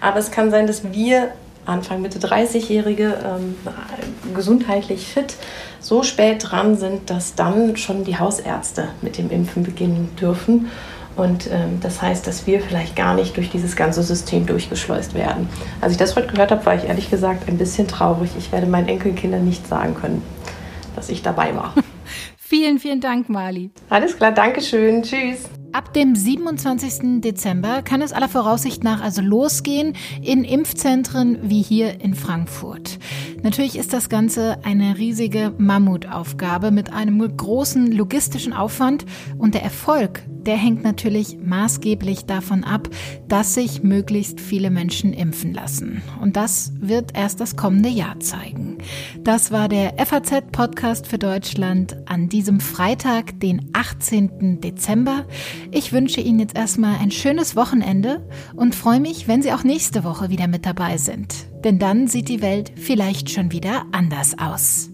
Aber 0.00 0.18
es 0.18 0.30
kann 0.30 0.50
sein, 0.50 0.66
dass 0.66 0.92
wir 0.92 1.32
Anfang 1.64 2.02
Mitte 2.02 2.18
30-Jährige 2.18 3.18
ähm, 3.24 3.56
gesundheitlich 4.34 5.06
fit 5.06 5.36
so 5.80 6.02
spät 6.02 6.50
dran 6.50 6.76
sind, 6.76 7.08
dass 7.10 7.34
dann 7.34 7.76
schon 7.76 8.04
die 8.04 8.18
Hausärzte 8.18 8.88
mit 9.00 9.18
dem 9.18 9.30
Impfen 9.30 9.62
beginnen 9.62 10.10
dürfen. 10.20 10.70
Und 11.16 11.50
ähm, 11.50 11.78
das 11.80 12.00
heißt, 12.00 12.26
dass 12.26 12.46
wir 12.46 12.60
vielleicht 12.60 12.96
gar 12.96 13.14
nicht 13.14 13.36
durch 13.36 13.50
dieses 13.50 13.76
ganze 13.76 14.02
System 14.02 14.46
durchgeschleust 14.46 15.14
werden. 15.14 15.48
Als 15.80 15.92
ich 15.92 15.98
das 15.98 16.16
heute 16.16 16.28
gehört 16.28 16.50
habe, 16.50 16.64
war 16.64 16.74
ich 16.74 16.84
ehrlich 16.84 17.10
gesagt 17.10 17.48
ein 17.48 17.58
bisschen 17.58 17.86
traurig. 17.86 18.30
Ich 18.38 18.50
werde 18.50 18.66
meinen 18.66 18.88
Enkelkindern 18.88 19.44
nicht 19.44 19.66
sagen 19.66 19.94
können, 19.94 20.22
dass 20.96 21.10
ich 21.10 21.22
dabei 21.22 21.54
war. 21.54 21.74
vielen, 22.38 22.78
vielen 22.78 23.00
Dank, 23.00 23.28
Mali. 23.28 23.70
Alles 23.90 24.16
klar, 24.16 24.32
Dankeschön. 24.32 25.02
Tschüss. 25.02 25.48
Ab 25.72 25.94
dem 25.94 26.14
27. 26.14 27.22
Dezember 27.22 27.80
kann 27.80 28.02
es 28.02 28.12
aller 28.12 28.28
Voraussicht 28.28 28.84
nach 28.84 29.00
also 29.00 29.22
losgehen 29.22 29.94
in 30.20 30.44
Impfzentren 30.44 31.38
wie 31.42 31.62
hier 31.62 32.02
in 32.02 32.14
Frankfurt. 32.14 32.98
Natürlich 33.42 33.78
ist 33.78 33.94
das 33.94 34.10
Ganze 34.10 34.58
eine 34.64 34.98
riesige 34.98 35.54
Mammutaufgabe 35.56 36.72
mit 36.72 36.92
einem 36.92 37.36
großen 37.36 37.90
logistischen 37.90 38.52
Aufwand 38.52 39.06
und 39.38 39.54
der 39.54 39.62
Erfolg 39.62 40.22
der 40.46 40.56
hängt 40.56 40.82
natürlich 40.82 41.38
maßgeblich 41.38 42.24
davon 42.26 42.64
ab, 42.64 42.88
dass 43.28 43.54
sich 43.54 43.82
möglichst 43.82 44.40
viele 44.40 44.70
Menschen 44.70 45.12
impfen 45.12 45.54
lassen. 45.54 46.02
Und 46.20 46.36
das 46.36 46.72
wird 46.80 47.16
erst 47.16 47.40
das 47.40 47.56
kommende 47.56 47.88
Jahr 47.88 48.18
zeigen. 48.20 48.78
Das 49.22 49.52
war 49.52 49.68
der 49.68 49.94
FAZ-Podcast 50.04 51.06
für 51.06 51.18
Deutschland 51.18 51.96
an 52.06 52.28
diesem 52.28 52.60
Freitag, 52.60 53.38
den 53.40 53.70
18. 53.72 54.60
Dezember. 54.60 55.26
Ich 55.70 55.92
wünsche 55.92 56.20
Ihnen 56.20 56.38
jetzt 56.38 56.56
erstmal 56.56 56.96
ein 56.98 57.10
schönes 57.10 57.56
Wochenende 57.56 58.26
und 58.54 58.74
freue 58.74 59.00
mich, 59.00 59.28
wenn 59.28 59.42
Sie 59.42 59.52
auch 59.52 59.64
nächste 59.64 60.04
Woche 60.04 60.30
wieder 60.30 60.48
mit 60.48 60.66
dabei 60.66 60.96
sind. 60.96 61.46
Denn 61.64 61.78
dann 61.78 62.08
sieht 62.08 62.28
die 62.28 62.42
Welt 62.42 62.72
vielleicht 62.76 63.30
schon 63.30 63.52
wieder 63.52 63.86
anders 63.92 64.38
aus. 64.38 64.91